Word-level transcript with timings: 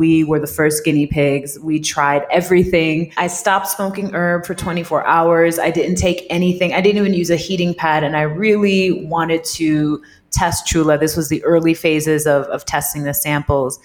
We 0.00 0.24
were 0.24 0.40
the 0.40 0.46
first 0.46 0.82
guinea 0.82 1.06
pigs. 1.06 1.58
We 1.60 1.78
tried 1.78 2.24
everything. 2.30 3.12
I 3.18 3.26
stopped 3.26 3.68
smoking 3.68 4.14
herb 4.14 4.46
for 4.46 4.54
24 4.54 5.06
hours. 5.06 5.58
I 5.58 5.70
didn't 5.70 5.96
take 5.96 6.26
anything. 6.30 6.72
I 6.72 6.80
didn't 6.80 6.96
even 6.96 7.12
use 7.12 7.28
a 7.28 7.36
heating 7.36 7.74
pad. 7.74 8.02
And 8.02 8.16
I 8.16 8.22
really 8.22 9.04
wanted 9.04 9.44
to 9.44 10.02
test 10.30 10.66
Xula. 10.66 10.98
This 10.98 11.18
was 11.18 11.28
the 11.28 11.44
early 11.44 11.74
phases 11.74 12.26
of, 12.26 12.44
of 12.44 12.64
testing 12.64 13.02
the 13.02 13.12
samples. 13.12 13.78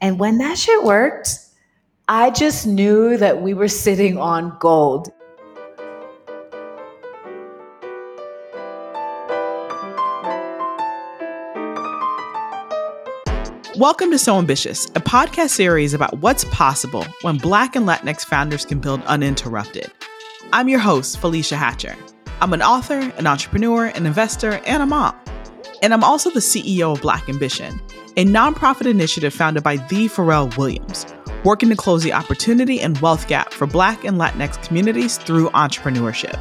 And 0.00 0.20
when 0.20 0.38
that 0.38 0.56
shit 0.56 0.84
worked, 0.84 1.40
I 2.06 2.30
just 2.30 2.64
knew 2.64 3.16
that 3.16 3.42
we 3.42 3.52
were 3.52 3.66
sitting 3.66 4.18
on 4.18 4.56
gold. 4.60 5.08
Welcome 13.80 14.10
to 14.10 14.18
So 14.18 14.36
Ambitious, 14.36 14.84
a 14.88 15.00
podcast 15.00 15.48
series 15.52 15.94
about 15.94 16.18
what's 16.18 16.44
possible 16.44 17.02
when 17.22 17.38
Black 17.38 17.74
and 17.74 17.88
Latinx 17.88 18.26
founders 18.26 18.66
can 18.66 18.78
build 18.78 19.02
uninterrupted. 19.04 19.90
I'm 20.52 20.68
your 20.68 20.80
host, 20.80 21.18
Felecia 21.18 21.56
Hatcher. 21.56 21.96
I'm 22.42 22.52
an 22.52 22.60
author, 22.60 22.98
an 23.16 23.26
entrepreneur, 23.26 23.86
an 23.86 24.04
investor, 24.04 24.60
and 24.66 24.82
a 24.82 24.86
mom. 24.86 25.18
And 25.82 25.94
I'm 25.94 26.04
also 26.04 26.28
the 26.28 26.40
CEO 26.40 26.92
of 26.92 27.00
Black 27.00 27.26
Ambition, 27.30 27.80
a 28.18 28.26
nonprofit 28.26 28.84
initiative 28.84 29.32
founded 29.32 29.62
by 29.62 29.76
the 29.76 30.10
Pharrell 30.10 30.54
Williams, 30.58 31.06
working 31.42 31.70
to 31.70 31.74
close 31.74 32.02
the 32.02 32.12
opportunity 32.12 32.82
and 32.82 32.98
wealth 32.98 33.28
gap 33.28 33.50
for 33.50 33.66
Black 33.66 34.04
and 34.04 34.18
Latinx 34.18 34.62
communities 34.62 35.16
through 35.16 35.48
entrepreneurship. 35.52 36.38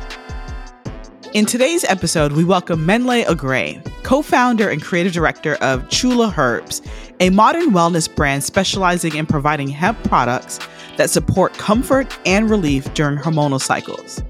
In 1.31 1.45
today's 1.45 1.83
episode, 1.83 2.31
we 2.31 2.43
welcome 2.43 2.87
Mennlay 2.87 3.23
Aggrey, 3.23 3.85
co 4.01 4.23
founder 4.23 4.67
and 4.67 4.81
creative 4.81 5.13
director 5.13 5.57
of 5.61 5.83
Xula 5.89 6.35
Herbs, 6.35 6.81
a 7.19 7.29
modern 7.29 7.69
wellness 7.69 8.13
brand 8.13 8.43
specializing 8.43 9.15
in 9.15 9.27
providing 9.27 9.67
hemp 9.67 10.03
products 10.05 10.59
that 10.97 11.11
support 11.11 11.53
comfort 11.53 12.17
and 12.25 12.49
relief 12.49 12.91
during 12.95 13.19
hormonal 13.19 13.61
cycles. 13.61 14.23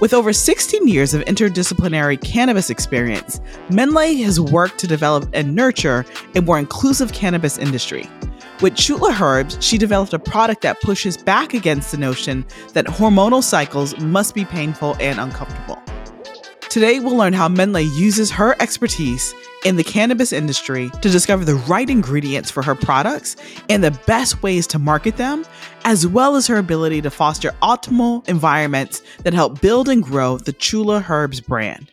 With 0.00 0.12
over 0.12 0.32
16 0.32 0.88
years 0.88 1.14
of 1.14 1.22
interdisciplinary 1.22 2.20
cannabis 2.20 2.68
experience, 2.68 3.38
Mennlay 3.68 4.20
has 4.24 4.40
worked 4.40 4.78
to 4.78 4.88
develop 4.88 5.28
and 5.34 5.54
nurture 5.54 6.04
a 6.34 6.42
more 6.42 6.58
inclusive 6.58 7.12
cannabis 7.12 7.58
industry. 7.58 8.10
With 8.60 8.74
Xula 8.74 9.20
Herbs, 9.20 9.56
she 9.60 9.78
developed 9.78 10.12
a 10.12 10.18
product 10.18 10.62
that 10.62 10.80
pushes 10.80 11.16
back 11.16 11.54
against 11.54 11.92
the 11.92 11.98
notion 11.98 12.44
that 12.72 12.86
hormonal 12.86 13.42
cycles 13.42 13.96
must 14.00 14.34
be 14.34 14.44
painful 14.44 14.96
and 14.98 15.20
uncomfortable. 15.20 15.83
Today, 16.74 16.98
we'll 16.98 17.14
learn 17.14 17.34
how 17.34 17.46
Mennlay 17.46 17.88
uses 17.94 18.32
her 18.32 18.60
expertise 18.60 19.32
in 19.64 19.76
the 19.76 19.84
cannabis 19.84 20.32
industry 20.32 20.90
to 21.02 21.08
discover 21.08 21.44
the 21.44 21.54
right 21.54 21.88
ingredients 21.88 22.50
for 22.50 22.64
her 22.64 22.74
products 22.74 23.36
and 23.68 23.84
the 23.84 23.92
best 24.08 24.42
ways 24.42 24.66
to 24.66 24.80
market 24.80 25.16
them, 25.16 25.44
as 25.84 26.04
well 26.04 26.34
as 26.34 26.48
her 26.48 26.56
ability 26.56 27.00
to 27.02 27.10
foster 27.10 27.52
optimal 27.62 28.28
environments 28.28 29.04
that 29.22 29.32
help 29.32 29.60
build 29.60 29.88
and 29.88 30.02
grow 30.02 30.36
the 30.36 30.52
Xula 30.52 31.08
Herbs 31.08 31.40
brand. 31.40 31.92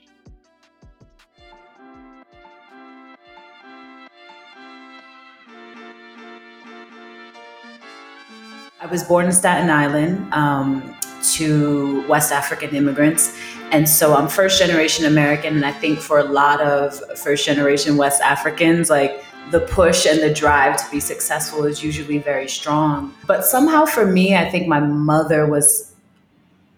I 8.79 8.87
was 8.89 9.03
born 9.03 9.27
in 9.27 9.31
Staten 9.31 9.69
Island 9.69 10.33
um, 10.33 10.97
to 11.33 12.03
West 12.07 12.31
African 12.31 12.75
immigrants. 12.75 13.37
And 13.71 13.87
so 13.87 14.13
I'm 14.13 14.27
first 14.27 14.59
generation 14.59 15.05
American. 15.05 15.55
And 15.55 15.65
I 15.65 15.71
think 15.71 15.99
for 15.99 16.19
a 16.19 16.25
lot 16.25 16.59
of 16.61 16.99
first 17.17 17.45
generation 17.45 17.95
West 17.95 18.21
Africans, 18.21 18.89
like 18.89 19.23
the 19.49 19.61
push 19.61 20.05
and 20.05 20.21
the 20.21 20.33
drive 20.33 20.77
to 20.77 20.91
be 20.91 20.99
successful 20.99 21.65
is 21.65 21.83
usually 21.83 22.17
very 22.17 22.49
strong. 22.49 23.13
But 23.25 23.45
somehow 23.45 23.85
for 23.85 24.05
me, 24.05 24.35
I 24.35 24.49
think 24.49 24.67
my 24.67 24.81
mother 24.81 25.45
was, 25.47 25.93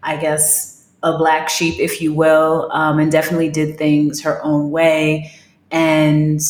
I 0.02 0.16
guess, 0.16 0.88
a 1.02 1.18
black 1.18 1.48
sheep, 1.48 1.78
if 1.78 2.00
you 2.00 2.14
will, 2.14 2.70
um, 2.72 2.98
and 2.98 3.12
definitely 3.12 3.50
did 3.50 3.76
things 3.76 4.22
her 4.22 4.42
own 4.44 4.70
way. 4.70 5.32
And 5.70 6.40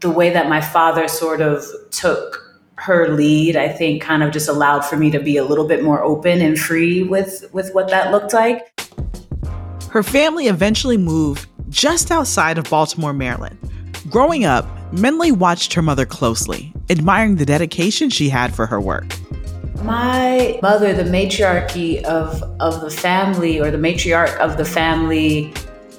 the 0.00 0.10
way 0.10 0.30
that 0.30 0.48
my 0.48 0.60
father 0.60 1.06
sort 1.06 1.40
of 1.40 1.64
took 1.90 2.42
her 2.76 3.08
lead, 3.08 3.56
I 3.56 3.68
think 3.68 4.02
kind 4.02 4.22
of 4.22 4.32
just 4.32 4.48
allowed 4.48 4.84
for 4.84 4.96
me 4.96 5.10
to 5.10 5.20
be 5.20 5.36
a 5.36 5.44
little 5.44 5.66
bit 5.66 5.82
more 5.82 6.02
open 6.02 6.40
and 6.40 6.58
free 6.58 7.02
with 7.02 7.48
with 7.52 7.72
what 7.74 7.88
that 7.88 8.10
looked 8.10 8.32
like. 8.32 8.75
Her 9.96 10.02
family 10.02 10.48
eventually 10.48 10.98
moved 10.98 11.48
just 11.70 12.10
outside 12.10 12.58
of 12.58 12.68
Baltimore, 12.68 13.14
Maryland. 13.14 13.56
Growing 14.10 14.44
up, 14.44 14.66
Mennlay 14.92 15.32
watched 15.32 15.72
her 15.72 15.80
mother 15.80 16.04
closely, 16.04 16.70
admiring 16.90 17.36
the 17.36 17.46
dedication 17.46 18.10
she 18.10 18.28
had 18.28 18.54
for 18.54 18.66
her 18.66 18.78
work. 18.78 19.06
My 19.82 20.58
mother, 20.60 20.92
the 20.92 21.06
matriarchy 21.06 22.04
of, 22.04 22.42
of 22.60 22.82
the 22.82 22.90
family, 22.90 23.58
or 23.58 23.70
the 23.70 23.78
matriarch 23.78 24.36
of 24.36 24.58
the 24.58 24.66
family, 24.66 25.54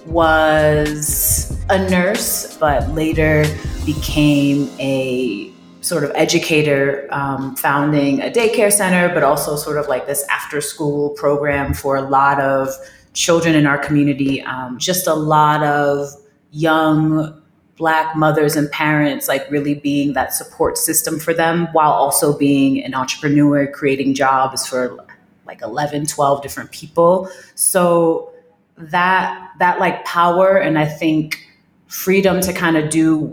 was 0.05 1.59
a 1.71 1.89
nurse, 1.89 2.55
but 2.59 2.87
later 2.89 3.45
became 3.83 4.69
a 4.79 5.51
sort 5.81 6.03
of 6.03 6.11
educator, 6.13 7.07
um, 7.09 7.55
founding 7.55 8.21
a 8.21 8.29
daycare 8.29 8.71
center, 8.71 9.11
but 9.11 9.23
also 9.23 9.55
sort 9.55 9.77
of 9.77 9.87
like 9.87 10.05
this 10.05 10.23
after 10.29 10.61
school 10.61 11.09
program 11.11 11.73
for 11.73 11.95
a 11.95 12.01
lot 12.01 12.39
of 12.39 12.69
children 13.17 13.55
in 13.55 13.65
our 13.65 13.77
community. 13.77 14.41
Um, 14.43 14.77
just 14.77 15.07
a 15.07 15.13
lot 15.13 15.63
of 15.63 16.09
young 16.51 17.41
black 17.75 18.15
mothers 18.15 18.55
and 18.55 18.69
parents 18.71 19.27
like 19.27 19.49
really 19.51 19.75
being 19.75 20.13
that 20.13 20.33
support 20.33 20.77
system 20.77 21.19
for 21.19 21.33
them 21.33 21.67
while 21.73 21.91
also 21.91 22.35
being 22.35 22.83
an 22.83 22.95
entrepreneur 22.95 23.67
creating 23.67 24.15
jobs 24.15 24.65
for 24.65 24.97
like 25.45 25.61
11 25.61 26.07
12 26.07 26.41
different 26.41 26.71
people 26.71 27.29
so 27.53 28.33
that 28.77 29.51
that 29.59 29.79
like 29.79 30.03
power 30.05 30.57
and 30.57 30.79
i 30.79 30.85
think 30.85 31.37
freedom 31.85 32.41
to 32.41 32.51
kind 32.51 32.77
of 32.77 32.89
do 32.89 33.27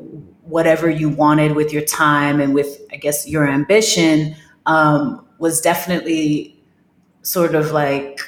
whatever 0.44 0.88
you 0.90 1.08
wanted 1.08 1.52
with 1.56 1.72
your 1.72 1.82
time 1.82 2.40
and 2.40 2.54
with, 2.54 2.80
I 2.92 2.96
guess, 2.96 3.26
your 3.28 3.48
ambition 3.48 4.36
um, 4.66 5.26
was 5.38 5.60
definitely 5.60 6.62
sort 7.22 7.54
of 7.54 7.72
like 7.72 8.20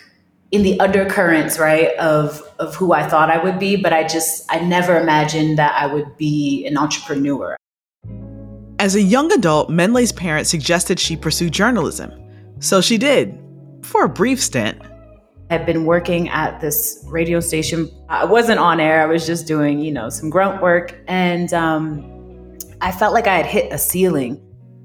in 0.51 0.63
the 0.63 0.79
undercurrents, 0.81 1.59
right, 1.59 1.97
of 1.99 2.43
of 2.59 2.75
who 2.75 2.93
I 2.93 3.07
thought 3.07 3.31
I 3.31 3.43
would 3.43 3.59
be. 3.59 3.77
But 3.77 3.93
I 3.93 4.07
just 4.07 4.45
I 4.51 4.61
never 4.61 4.99
imagined 4.99 5.59
that 5.59 5.75
I 5.81 5.93
would 5.93 6.17
be 6.17 6.67
an 6.67 6.77
entrepreneur. 6.77 7.57
As 8.79 8.95
a 8.95 9.03
young 9.03 9.33
adult, 9.33 9.71
Mennlay's 9.71 10.13
parents 10.13 10.51
suggested 10.51 11.01
she 11.01 11.17
pursue 11.17 11.49
journalism. 11.49 12.13
So 12.61 12.81
she 12.81 12.99
did, 12.99 13.39
for 13.83 14.05
a 14.05 14.09
brief 14.09 14.43
stint. 14.43 14.81
I've 15.51 15.65
been 15.65 15.85
working 15.85 16.29
at 16.29 16.61
this 16.61 17.05
radio 17.09 17.41
station. 17.41 17.89
I 18.09 18.25
wasn't 18.25 18.59
on 18.59 18.81
air. 18.81 19.03
I 19.03 19.07
was 19.07 19.27
just 19.27 19.47
doing, 19.47 19.79
you 19.79 19.93
know, 19.93 20.09
some 20.09 20.29
grunt 20.29 20.61
work. 20.61 20.99
And 21.07 21.53
um, 21.55 22.59
I 22.81 22.91
felt 22.93 23.15
like 23.15 23.27
I 23.27 23.37
had 23.37 23.47
hit 23.47 23.73
a 23.73 23.79
ceiling. 23.79 24.43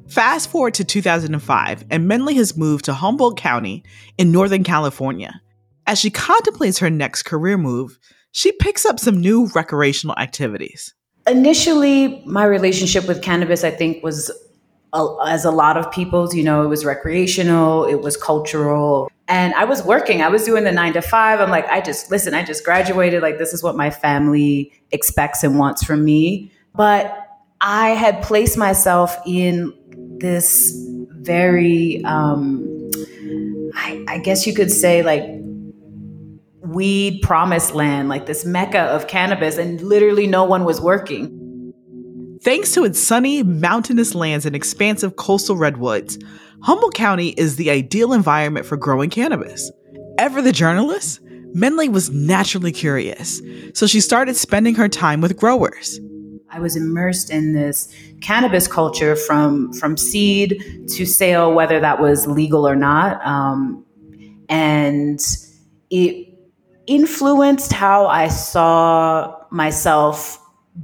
Fast 0.07 0.49
forward 0.49 0.73
to 0.75 0.83
2005, 0.83 1.85
and 1.89 2.09
Mennlay 2.09 2.35
has 2.35 2.57
moved 2.57 2.85
to 2.85 2.93
Humboldt 2.93 3.37
County 3.37 3.83
in 4.17 4.31
Northern 4.31 4.63
California. 4.63 5.41
As 5.87 5.99
she 5.99 6.09
contemplates 6.09 6.79
her 6.79 6.89
next 6.89 7.23
career 7.23 7.57
move, 7.57 7.97
she 8.31 8.51
picks 8.51 8.85
up 8.85 8.99
some 8.99 9.19
new 9.19 9.47
recreational 9.55 10.15
activities. 10.17 10.93
Initially, 11.27 12.23
my 12.25 12.45
relationship 12.45 13.07
with 13.07 13.21
cannabis, 13.21 13.63
I 13.63 13.71
think, 13.71 14.03
was 14.03 14.31
as 15.25 15.45
a 15.45 15.51
lot 15.51 15.77
of 15.77 15.91
people's, 15.91 16.35
you 16.35 16.43
know, 16.43 16.63
it 16.63 16.67
was 16.67 16.83
recreational, 16.83 17.85
it 17.85 18.01
was 18.01 18.17
cultural. 18.17 19.09
And 19.27 19.53
I 19.53 19.63
was 19.63 19.83
working, 19.83 20.21
I 20.21 20.27
was 20.27 20.43
doing 20.43 20.65
the 20.65 20.71
nine 20.71 20.93
to 20.93 21.01
five. 21.01 21.39
I'm 21.39 21.49
like, 21.49 21.65
I 21.69 21.79
just, 21.79 22.11
listen, 22.11 22.33
I 22.33 22.43
just 22.43 22.65
graduated. 22.65 23.21
Like, 23.21 23.37
this 23.37 23.53
is 23.53 23.63
what 23.63 23.77
my 23.77 23.89
family 23.89 24.73
expects 24.91 25.43
and 25.43 25.57
wants 25.57 25.83
from 25.83 26.03
me. 26.03 26.51
But 26.75 27.27
I 27.61 27.89
had 27.89 28.21
placed 28.21 28.57
myself 28.57 29.15
in 29.25 29.73
this 30.19 30.75
very, 31.21 32.03
um, 32.03 32.91
I, 33.75 34.03
I 34.09 34.17
guess 34.17 34.45
you 34.45 34.53
could 34.53 34.71
say, 34.71 35.03
like, 35.03 35.23
weed 36.63 37.21
promised 37.21 37.73
land, 37.73 38.09
like 38.09 38.25
this 38.25 38.45
mecca 38.45 38.81
of 38.81 39.07
cannabis, 39.07 39.57
and 39.57 39.81
literally 39.81 40.27
no 40.27 40.43
one 40.43 40.63
was 40.63 40.79
working. 40.79 41.37
Thanks 42.43 42.73
to 42.73 42.83
its 42.83 42.99
sunny, 42.99 43.43
mountainous 43.43 44.15
lands 44.15 44.45
and 44.45 44.55
expansive 44.55 45.15
coastal 45.15 45.57
redwoods, 45.57 46.17
Humboldt 46.63 46.93
County 46.93 47.29
is 47.29 47.55
the 47.55 47.69
ideal 47.71 48.13
environment 48.13 48.65
for 48.65 48.77
growing 48.77 49.09
cannabis. 49.09 49.71
Ever 50.17 50.41
the 50.41 50.51
journalist, 50.51 51.19
Mennlay 51.55 51.91
was 51.91 52.09
naturally 52.11 52.71
curious, 52.71 53.41
so 53.73 53.87
she 53.87 53.99
started 53.99 54.35
spending 54.35 54.75
her 54.75 54.87
time 54.87 55.21
with 55.21 55.37
growers. 55.37 55.99
I 56.49 56.59
was 56.59 56.75
immersed 56.75 57.29
in 57.29 57.53
this 57.53 57.93
cannabis 58.21 58.67
culture 58.67 59.15
from 59.15 59.71
from 59.73 59.97
seed 59.97 60.63
to 60.89 61.05
sale, 61.05 61.53
whether 61.53 61.79
that 61.79 61.99
was 61.99 62.27
legal 62.27 62.67
or 62.67 62.75
not, 62.75 63.25
um, 63.25 63.85
and 64.49 65.19
it 65.89 66.30
influenced 66.87 67.71
how 67.71 68.07
I 68.07 68.27
saw 68.27 69.37
myself 69.51 70.37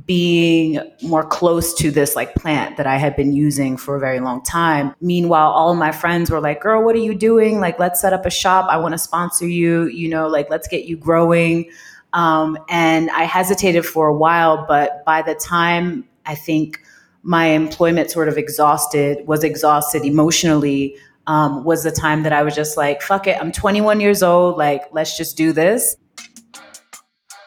being 0.05 0.79
more 1.01 1.23
close 1.23 1.73
to 1.73 1.89
this 1.89 2.15
like 2.15 2.35
plant 2.35 2.75
that 2.75 2.85
I 2.85 2.97
had 2.97 3.15
been 3.15 3.33
using 3.33 3.77
for 3.77 3.95
a 3.95 3.99
very 3.99 4.19
long 4.19 4.43
time. 4.43 4.93
Meanwhile, 4.99 5.49
all 5.49 5.75
my 5.75 5.91
friends 5.91 6.29
were 6.29 6.41
like, 6.41 6.61
girl, 6.61 6.83
what 6.83 6.93
are 6.95 6.99
you 6.99 7.15
doing? 7.15 7.59
Like, 7.61 7.79
let's 7.79 8.01
set 8.01 8.11
up 8.11 8.25
a 8.25 8.29
shop. 8.29 8.67
I 8.69 8.77
want 8.77 8.93
to 8.93 8.97
sponsor 8.97 9.47
you, 9.47 9.85
you 9.85 10.09
know, 10.09 10.27
like, 10.27 10.49
let's 10.49 10.67
get 10.67 10.85
you 10.85 10.97
growing. 10.97 11.69
Um, 12.13 12.57
and 12.69 13.09
I 13.11 13.23
hesitated 13.23 13.85
for 13.85 14.07
a 14.07 14.13
while, 14.13 14.65
but 14.67 15.05
by 15.05 15.21
the 15.21 15.35
time 15.35 16.07
I 16.25 16.35
think 16.35 16.81
my 17.23 17.45
employment 17.47 18.11
sort 18.11 18.27
of 18.27 18.37
exhausted, 18.37 19.25
was 19.25 19.43
exhausted 19.43 20.03
emotionally, 20.03 20.97
um, 21.27 21.63
was 21.63 21.83
the 21.83 21.91
time 21.91 22.23
that 22.23 22.33
I 22.33 22.41
was 22.41 22.55
just 22.55 22.77
like, 22.77 23.01
fuck 23.01 23.27
it, 23.27 23.37
I'm 23.39 23.51
21 23.51 23.99
years 23.99 24.23
old. 24.23 24.57
Like, 24.57 24.83
let's 24.91 25.17
just 25.17 25.37
do 25.37 25.51
this. 25.53 25.95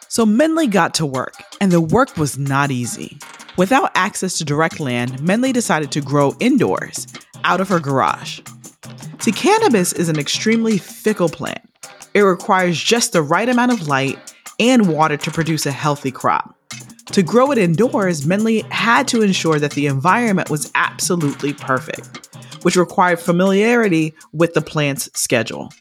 So 0.08 0.26
Mennlay 0.26 0.70
got 0.70 0.94
to 0.94 1.06
work, 1.06 1.34
and 1.60 1.70
the 1.70 1.80
work 1.80 2.16
was 2.16 2.38
not 2.38 2.70
easy. 2.70 3.18
Without 3.56 3.90
access 3.94 4.38
to 4.38 4.44
direct 4.44 4.80
land, 4.80 5.18
Mennlay 5.20 5.52
decided 5.52 5.90
to 5.92 6.00
grow 6.00 6.34
indoors, 6.40 7.06
out 7.44 7.60
of 7.60 7.68
her 7.68 7.80
garage. 7.80 8.40
See, 9.20 9.32
cannabis 9.32 9.92
is 9.92 10.08
an 10.08 10.18
extremely 10.18 10.78
fickle 10.78 11.28
plant. 11.28 11.60
It 12.14 12.22
requires 12.22 12.82
just 12.82 13.12
the 13.12 13.22
right 13.22 13.48
amount 13.48 13.72
of 13.72 13.86
light 13.86 14.34
and 14.58 14.92
water 14.92 15.16
to 15.16 15.30
produce 15.30 15.66
a 15.66 15.72
healthy 15.72 16.10
crop. 16.10 16.56
To 17.12 17.22
grow 17.22 17.50
it 17.50 17.58
indoors, 17.58 18.24
Mennlay 18.24 18.62
had 18.70 19.08
to 19.08 19.22
ensure 19.22 19.58
that 19.58 19.72
the 19.72 19.86
environment 19.86 20.48
was 20.48 20.70
absolutely 20.74 21.52
perfect, 21.52 22.29
which 22.62 22.76
required 22.76 23.20
familiarity 23.20 24.14
with 24.32 24.54
the 24.54 24.60
plant's 24.60 25.10
schedule. 25.14 25.72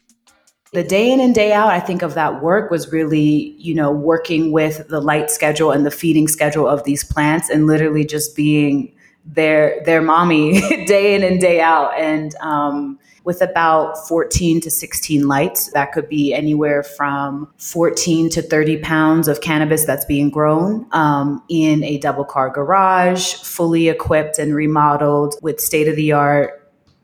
The 0.72 0.84
day 0.84 1.10
in 1.10 1.18
and 1.18 1.34
day 1.34 1.52
out 1.52 1.70
i 1.70 1.80
think 1.80 2.00
of 2.02 2.14
that 2.14 2.42
work 2.42 2.70
was 2.70 2.92
really 2.92 3.56
you 3.58 3.74
know 3.74 3.90
working 3.90 4.52
with 4.52 4.86
the 4.86 5.00
light 5.00 5.28
schedule 5.28 5.72
and 5.72 5.84
the 5.84 5.90
feeding 5.90 6.28
schedule 6.28 6.68
of 6.68 6.84
these 6.84 7.02
plants 7.02 7.50
and 7.50 7.66
literally 7.66 8.04
just 8.04 8.36
being 8.36 8.94
their 9.24 9.82
their 9.84 10.02
mommy 10.02 10.60
day 10.86 11.14
in 11.14 11.22
and 11.22 11.40
day 11.40 11.60
out. 11.60 11.98
And 11.98 12.34
um, 12.36 12.98
with 13.24 13.42
about 13.42 13.96
14 14.08 14.60
to 14.62 14.70
16 14.70 15.28
lights 15.28 15.70
that 15.72 15.92
could 15.92 16.08
be 16.08 16.32
anywhere 16.32 16.82
from 16.82 17.52
14 17.58 18.30
to 18.30 18.42
30 18.42 18.78
pounds 18.78 19.28
of 19.28 19.42
cannabis 19.42 19.84
that's 19.84 20.06
being 20.06 20.30
grown 20.30 20.86
um, 20.92 21.42
in 21.48 21.84
a 21.84 21.98
double 21.98 22.24
car 22.24 22.48
garage 22.48 23.34
fully 23.34 23.88
equipped 23.88 24.38
and 24.38 24.54
remodeled 24.54 25.34
with 25.42 25.60
state 25.60 25.86
of 25.86 25.96
the 25.96 26.12
art 26.12 26.59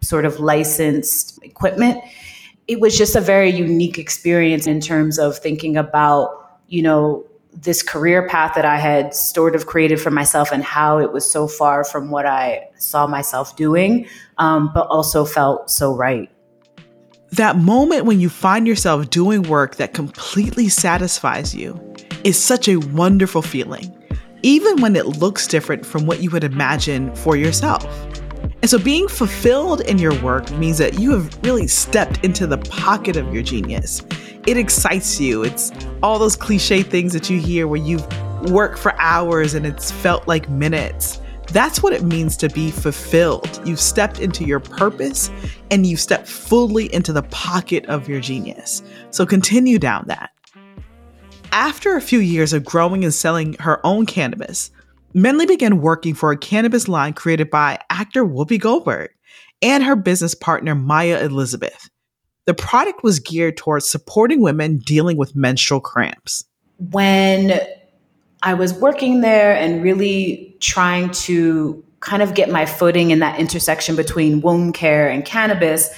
sort 0.06 0.25
of 0.25 0.41
licensed 0.41 1.38
equipment 1.43 2.03
it 2.69 2.81
was 2.81 2.97
just 2.97 3.14
a 3.14 3.20
very 3.20 3.50
unique 3.50 3.99
experience 3.99 4.67
in 4.67 4.81
terms 4.81 5.19
of 5.19 5.38
thinking 5.38 5.76
about, 5.76 6.58
you 6.69 6.82
know, 6.82 7.25
this 7.53 7.82
career 7.82 8.29
path 8.29 8.55
that 8.55 8.64
I 8.64 8.76
had 8.76 9.14
sort 9.14 9.55
of 9.55 9.67
created 9.67 10.00
for 10.00 10.11
myself 10.11 10.53
and 10.53 10.62
how 10.62 10.99
it 10.99 11.12
was 11.12 11.31
so 11.31 11.49
far 11.49 11.85
from 11.85 12.11
what 12.11 12.26
I 12.26 12.69
saw 12.76 13.06
myself 13.06 13.56
doing, 13.56 14.06
um, 14.38 14.70
but 14.75 14.87
also 14.88 15.25
felt 15.25 15.70
so 15.70 15.94
right. 15.94 16.31
That 17.32 17.56
moment 17.56 18.05
when 18.05 18.20
you 18.20 18.29
find 18.29 18.67
yourself 18.67 19.11
doing 19.11 19.43
work 19.43 19.76
that 19.76 19.94
completely 19.94 20.69
satisfies 20.69 21.55
you 21.55 21.81
is 22.25 22.43
such 22.43 22.69
a 22.69 22.76
wonderful 22.76 23.43
feeling, 23.43 23.94
even 24.43 24.81
when 24.81 24.97
it 24.97 25.06
looks 25.06 25.47
different 25.47 25.87
from 25.87 26.05
what 26.05 26.23
you 26.23 26.31
would 26.31 26.44
imagine 26.44 27.14
for 27.14 27.37
yourself. 27.37 27.85
And 28.67 28.71
so 28.73 28.81
being 28.81 29.07
fulfilled 29.07 29.83
in 29.83 29.97
your 29.97 30.21
work 30.23 30.51
means 30.51 30.79
that 30.79 30.99
you 30.99 31.13
have 31.13 31.39
really 31.45 31.69
stepped 31.69 32.25
into 32.25 32.49
the 32.49 32.59
pocket 32.59 33.17
of 33.17 33.33
your 33.33 33.45
genius. 33.45 34.03
It 34.45 34.57
excites 34.57 35.21
you. 35.21 35.45
It's 35.45 35.71
all 36.03 36.19
those 36.19 36.35
cliche 36.35 36.83
things 36.83 37.13
that 37.13 37.31
you 37.31 37.39
hear 37.39 37.69
where 37.69 37.81
you've 37.81 38.05
worked 38.51 38.81
for 38.81 39.01
hours 39.01 39.55
and 39.55 39.65
it's 39.65 39.93
felt 39.93 40.27
like 40.27 40.49
minutes. 40.49 41.21
That's 41.53 41.81
what 41.81 41.93
it 41.93 42.03
means 42.03 42.37
to 42.39 42.49
be 42.49 42.73
fulfilled. 42.73 43.61
You've 43.65 43.79
stepped 43.79 44.19
into 44.19 44.45
your 44.45 44.59
purpose 44.59 45.31
and 45.71 45.87
you've 45.87 46.01
stepped 46.01 46.27
fully 46.27 46.93
into 46.93 47.13
the 47.13 47.23
pocket 47.23 47.87
of 47.87 48.09
your 48.09 48.19
genius. 48.19 48.83
So 49.13 49.25
continue 49.25 49.79
down 49.79 50.07
that. 50.09 50.33
After 51.53 51.95
a 51.95 52.01
few 52.01 52.19
years 52.19 52.53
of 52.53 52.65
growing 52.65 53.05
and 53.05 53.15
selling 53.15 53.53
her 53.61 53.79
own 53.87 54.07
cannabis, 54.07 54.73
Mennlay 55.17 55.49
began 55.49 55.81
working 55.81 56.13
for 56.13 56.31
a 56.31 56.37
cannabis 56.37 56.89
line 56.89 57.15
created 57.15 57.49
by 57.49 57.79
actor 57.89 58.23
Whoopi 58.23 58.61
Goldberg 58.61 59.11
and 59.63 59.83
her 59.83 59.97
business 59.97 60.35
partner 60.35 60.75
Maya 60.75 61.25
Elizabeth. 61.25 61.89
The 62.45 62.53
product 62.53 63.03
was 63.03 63.19
geared 63.19 63.57
towards 63.57 63.89
supporting 63.89 64.43
women 64.43 64.77
dealing 64.77 65.17
with 65.17 65.35
menstrual 65.35 65.81
cramps. 65.81 66.45
When 66.91 67.59
I 68.43 68.53
was 68.53 68.75
working 68.75 69.23
there 69.23 69.57
and 69.57 69.83
really 69.83 70.55
trying 70.61 71.11
to 71.13 71.83
kind 72.01 72.23
of 72.23 72.35
get 72.35 72.51
my 72.51 72.67
footing 72.67 73.11
in 73.11 73.21
that 73.21 73.41
intersection 73.41 73.97
between 73.97 74.43
womb 74.43 74.71
care 74.71 75.09
and 75.09 75.25
cannabis, 75.25 75.89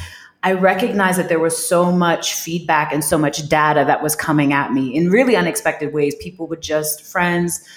I 0.45 0.53
recognized 0.53 1.19
that 1.19 1.29
there 1.29 1.41
was 1.41 1.59
so 1.59 1.91
much 1.91 2.35
feedback 2.35 2.93
and 2.93 3.03
so 3.03 3.19
much 3.19 3.49
data 3.49 3.85
that 3.85 4.01
was 4.01 4.15
coming 4.15 4.53
at 4.53 4.73
me 4.73 4.95
in 4.95 5.11
really 5.11 5.35
unexpected 5.35 5.93
ways. 5.93 6.15
People 6.21 6.47
would 6.47 6.63
just, 6.63 7.03
friends, 7.03 7.69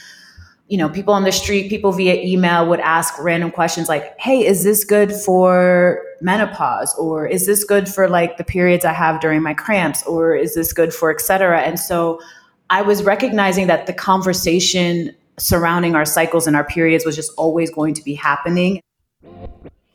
you 0.71 0.77
know, 0.77 0.87
people 0.87 1.13
on 1.13 1.25
the 1.25 1.33
street, 1.33 1.69
people 1.69 1.91
via 1.91 2.15
email 2.23 2.65
would 2.65 2.79
ask 2.79 3.19
random 3.19 3.51
questions 3.51 3.89
like, 3.89 4.17
Hey, 4.17 4.45
is 4.45 4.63
this 4.63 4.85
good 4.85 5.11
for 5.11 6.01
menopause? 6.21 6.95
Or 6.95 7.27
is 7.27 7.45
this 7.45 7.65
good 7.65 7.89
for 7.89 8.07
like 8.07 8.37
the 8.37 8.45
periods 8.45 8.85
I 8.85 8.93
have 8.93 9.19
during 9.19 9.43
my 9.43 9.53
cramps? 9.53 10.01
Or 10.07 10.33
is 10.33 10.55
this 10.55 10.71
good 10.71 10.93
for 10.93 11.11
et 11.11 11.19
cetera? 11.19 11.59
And 11.59 11.77
so 11.77 12.21
I 12.69 12.83
was 12.83 13.03
recognizing 13.03 13.67
that 13.67 13.85
the 13.85 13.91
conversation 13.91 15.13
surrounding 15.37 15.93
our 15.93 16.05
cycles 16.05 16.47
and 16.47 16.55
our 16.55 16.63
periods 16.63 17.03
was 17.03 17.17
just 17.17 17.33
always 17.37 17.69
going 17.69 17.93
to 17.95 18.03
be 18.03 18.13
happening. 18.13 18.81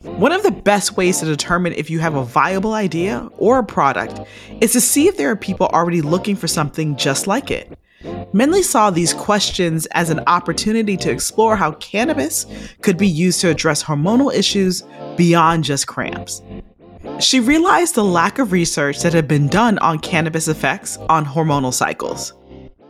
One 0.01 0.31
of 0.31 0.43
the 0.43 0.51
best 0.51 0.95
ways 0.95 1.21
to 1.21 1.25
determine 1.25 1.73
if 1.73 1.89
you 1.89 1.97
have 1.97 2.13
a 2.13 2.23
viable 2.23 2.73
idea 2.73 3.27
or 3.39 3.57
a 3.57 3.63
product 3.63 4.19
is 4.61 4.73
to 4.73 4.81
see 4.81 5.07
if 5.07 5.17
there 5.17 5.31
are 5.31 5.35
people 5.35 5.65
already 5.73 6.03
looking 6.03 6.35
for 6.35 6.47
something 6.47 6.95
just 6.97 7.25
like 7.25 7.49
it. 7.49 7.79
Mennlay 8.03 8.63
saw 8.63 8.89
these 8.89 9.13
questions 9.13 9.87
as 9.87 10.09
an 10.09 10.21
opportunity 10.27 10.97
to 10.97 11.09
explore 11.09 11.55
how 11.55 11.71
cannabis 11.73 12.45
could 12.81 12.97
be 12.97 13.07
used 13.07 13.41
to 13.41 13.49
address 13.49 13.83
hormonal 13.83 14.33
issues 14.33 14.83
beyond 15.15 15.63
just 15.63 15.87
cramps. 15.87 16.41
She 17.19 17.39
realized 17.39 17.95
the 17.95 18.03
lack 18.03 18.37
of 18.37 18.51
research 18.51 18.99
that 18.99 19.13
had 19.13 19.27
been 19.27 19.47
done 19.47 19.79
on 19.79 19.99
cannabis 19.99 20.47
effects 20.47 20.97
on 21.09 21.25
hormonal 21.25 21.73
cycles. 21.73 22.33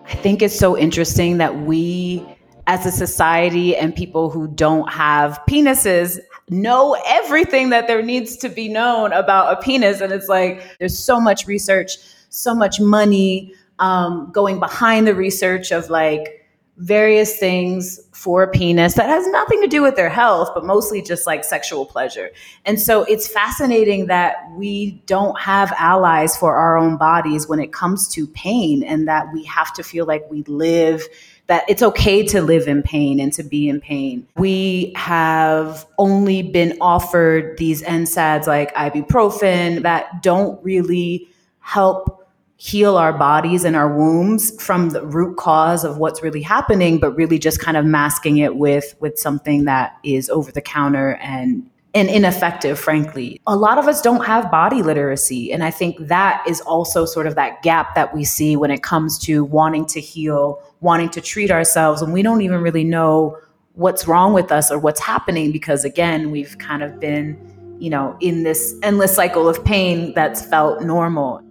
I 0.06 0.16
think 0.16 0.42
it's 0.42 0.58
so 0.58 0.78
interesting 0.78 1.38
that 1.38 1.62
we, 1.62 2.26
as 2.66 2.86
a 2.86 2.92
society 2.92 3.76
and 3.76 3.96
people 3.96 4.30
who 4.30 4.48
don't 4.48 4.90
have 4.90 5.40
penises, 5.48 6.20
know 6.50 6.98
everything 7.06 7.70
that 7.70 7.88
there 7.88 8.02
needs 8.02 8.38
to 8.38 8.50
be 8.50 8.68
known 8.70 9.14
about 9.14 9.58
a 9.58 9.62
penis. 9.62 10.02
And 10.02 10.12
it's 10.12 10.28
like 10.28 10.78
there's 10.80 10.98
so 10.98 11.20
much 11.20 11.46
research, 11.46 11.98
so 12.30 12.56
much 12.56 12.80
money, 12.80 13.54
um, 13.80 14.32
going 14.32 14.60
behind 14.60 15.08
the 15.08 15.16
research 15.16 15.72
of 15.72 15.90
like 15.90 16.44
various 16.78 17.38
things 17.40 18.00
for 18.12 18.44
a 18.44 18.48
penis 18.48 18.94
that 18.94 19.10
has 19.10 19.28
nothing 19.30 19.60
to 19.62 19.68
do 19.68 19.82
with 19.82 19.96
their 19.96 20.10
health, 20.10 20.52
but 20.54 20.64
mostly 20.64 21.02
just 21.02 21.26
like 21.26 21.44
sexual 21.44 21.88
pleasure. 21.88 22.30
And 22.66 22.80
so 22.80 23.04
it's 23.04 23.28
fascinating 23.28 24.08
that 24.08 24.36
we 24.56 25.02
don't 25.08 25.40
have 25.40 25.74
allies 25.80 26.38
for 26.38 26.56
our 26.56 26.78
own 26.78 26.98
bodies 26.98 27.48
when 27.48 27.60
it 27.60 27.74
comes 27.74 28.08
to 28.10 28.28
pain, 28.28 28.84
and 28.84 29.08
that 29.08 29.26
we 29.34 29.44
have 29.46 29.74
to 29.74 29.84
feel 29.84 30.06
like 30.06 30.30
we 30.30 30.44
live. 30.44 31.04
That 31.48 31.64
it's 31.70 31.82
okay 31.82 32.24
to 32.28 32.42
live 32.42 32.68
in 32.68 32.84
pain 32.84 33.20
and 33.22 33.32
to 33.34 33.44
be 33.44 33.70
in 33.70 33.80
pain. 33.80 34.28
We 34.36 34.92
have 34.98 35.88
only 35.98 36.44
been 36.44 36.78
offered 36.82 37.58
these 37.58 37.82
NSAIDs 37.84 38.48
like 38.48 38.76
ibuprofen 38.76 39.82
that 39.84 40.22
don't 40.22 40.62
really 40.62 41.30
help 41.60 42.27
heal 42.58 42.98
our 42.98 43.14
bodies 43.14 43.64
and 43.64 43.76
our 43.76 43.96
wombs 43.96 44.52
from 44.62 44.90
the 44.90 45.06
root 45.06 45.38
cause 45.38 45.84
of 45.84 46.00
what's 46.00 46.24
really 46.24 46.42
happening 46.42 47.00
but 47.00 47.12
really 47.12 47.38
just 47.38 47.60
kind 47.60 47.78
of 47.78 47.86
masking 47.86 48.38
it 48.38 48.56
with 48.56 48.96
with 49.00 49.18
something 49.18 49.66
that 49.66 49.96
is 50.04 50.28
over 50.30 50.52
the 50.52 50.62
counter 50.62 51.16
and 51.22 51.70
and 51.94 52.10
ineffective 52.10 52.78
frankly. 52.78 53.42
A 53.48 53.56
lot 53.56 53.78
of 53.78 53.88
us 53.88 54.02
don't 54.02 54.26
have 54.26 54.50
body 54.50 54.82
literacy 54.82 55.54
and 55.54 55.64
i 55.64 55.70
think 55.70 55.96
that 56.08 56.44
is 56.48 56.60
also 56.62 57.06
sort 57.06 57.28
of 57.28 57.36
that 57.36 57.62
gap 57.62 57.94
that 57.94 58.14
we 58.14 58.24
see 58.24 58.56
when 58.56 58.72
it 58.72 58.82
comes 58.82 59.20
to 59.20 59.46
wanting 59.46 59.86
to 59.86 60.02
heal 60.02 60.62
wanting 60.82 61.10
to 61.10 61.22
treat 61.22 61.52
ourselves 61.52 62.02
and 62.02 62.12
we 62.12 62.24
don't 62.24 62.42
even 62.42 62.62
really 62.62 62.84
know 62.84 63.38
what's 63.74 64.08
wrong 64.08 64.34
with 64.34 64.52
us 64.52 64.72
or 64.72 64.80
what's 64.80 65.00
happening 65.00 65.52
because 65.52 65.86
again 65.86 66.32
we've 66.32 66.58
kind 66.58 66.82
of 66.82 67.00
been 67.00 67.38
you 67.80 67.92
know 67.92 68.18
in 68.20 68.42
this 68.42 68.74
endless 68.82 69.16
cycle 69.16 69.48
of 69.48 69.64
pain 69.64 70.12
that's 70.16 70.44
felt 70.44 70.82
normal 70.82 71.47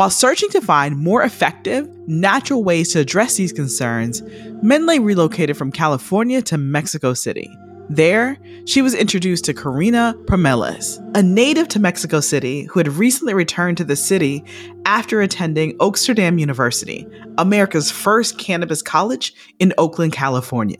while 0.00 0.08
searching 0.08 0.48
to 0.48 0.62
find 0.62 0.96
more 0.96 1.22
effective, 1.24 1.86
natural 2.08 2.64
ways 2.64 2.90
to 2.90 2.98
address 2.98 3.36
these 3.36 3.52
concerns, 3.52 4.22
Mennlay 4.62 4.98
relocated 4.98 5.58
from 5.58 5.70
California 5.70 6.40
to 6.40 6.56
Mexico 6.56 7.12
City. 7.12 7.54
There, 7.90 8.38
she 8.64 8.80
was 8.80 8.94
introduced 8.94 9.44
to 9.44 9.52
Karina 9.52 10.16
Primeles, 10.24 10.98
a 11.14 11.22
native 11.22 11.68
to 11.68 11.78
Mexico 11.78 12.20
City 12.20 12.62
who 12.62 12.80
had 12.80 12.88
recently 12.88 13.34
returned 13.34 13.76
to 13.76 13.84
the 13.84 13.94
city 13.94 14.42
after 14.86 15.20
attending 15.20 15.76
Oaksterdam 15.76 16.40
University, 16.40 17.06
America's 17.36 17.90
first 17.90 18.38
cannabis 18.38 18.80
college 18.80 19.34
in 19.58 19.74
Oakland, 19.76 20.14
California. 20.14 20.78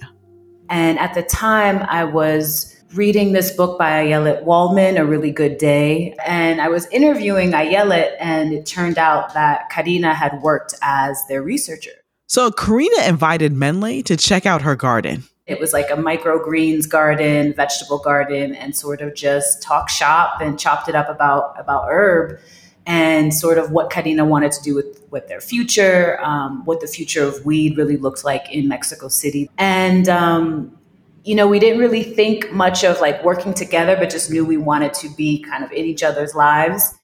And 0.71 0.99
at 0.99 1.13
the 1.13 1.25
time, 1.25 1.85
I 1.91 2.05
was 2.05 2.70
reading 2.95 3.33
this 3.33 3.53
book 3.53 3.79
by 3.79 4.05
Ayelet 4.05 4.43
Waldman, 4.43 4.97
A 4.97 5.05
Really 5.05 5.31
Good 5.31 5.59
Day. 5.59 6.17
And 6.27 6.61
I 6.61 6.69
was 6.69 6.87
interviewing 6.87 7.53
Ayelet, 7.53 8.17
and 8.19 8.53
it 8.53 8.67
turned 8.67 8.99
out 8.99 9.33
that 9.35 9.71
Karina 9.71 10.15
had 10.15 10.41
worked 10.43 10.75
as 10.83 11.23
their 11.29 11.43
researcher. 11.43 11.93
So 12.27 12.51
Karina 12.51 13.05
invited 13.07 13.53
Mennlay 13.53 14.05
to 14.07 14.17
check 14.17 14.47
out 14.47 14.63
her 14.63 14.77
garden. 14.77 15.25
It 15.47 15.59
was 15.59 15.73
like 15.73 15.91
a 15.91 15.95
microgreens 15.95 16.89
garden, 16.89 17.55
vegetable 17.55 17.99
garden, 17.99 18.55
and 18.55 18.77
sort 18.77 19.01
of 19.01 19.15
just 19.15 19.63
talk 19.63 19.89
shop 19.89 20.41
and 20.41 20.59
chopped 20.59 20.89
it 20.89 20.95
up 20.95 21.09
about 21.09 21.59
about 21.59 21.87
herb 21.89 22.39
and 22.87 23.35
sort 23.35 23.59
of 23.59 23.71
what 23.71 23.91
Karina 23.91 24.25
wanted 24.25 24.53
to 24.53 24.63
do 24.63 24.75
with, 24.75 25.05
with 25.11 25.29
their 25.29 25.41
future, 25.41 26.19
um, 26.23 26.65
what 26.65 26.81
the 26.81 26.87
future 26.87 27.23
of 27.23 27.45
weed 27.45 27.77
really 27.77 27.97
looked 27.97 28.25
like 28.25 28.51
in 28.51 28.69
Mexico 28.69 29.09
City. 29.09 29.51
And, 29.59 30.09
um, 30.09 30.77
you 31.25 31.35
know, 31.35 31.47
we 31.47 31.59
didn't 31.59 31.79
really 31.79 32.03
think 32.03 32.51
much 32.53 32.85
of 32.85 33.01
like 33.01 33.23
working 33.25 33.55
together, 33.55 33.97
but 33.97 34.11
just 34.11 34.31
knew 34.31 34.45
we 34.45 34.57
wanted 34.57 34.95
to 34.95 35.09
be 35.17 35.43
kind 35.43 35.65
of 35.65 35.71
in 35.73 35.85
each 35.85 36.03
other's 36.03 36.35
lives. 36.35 36.99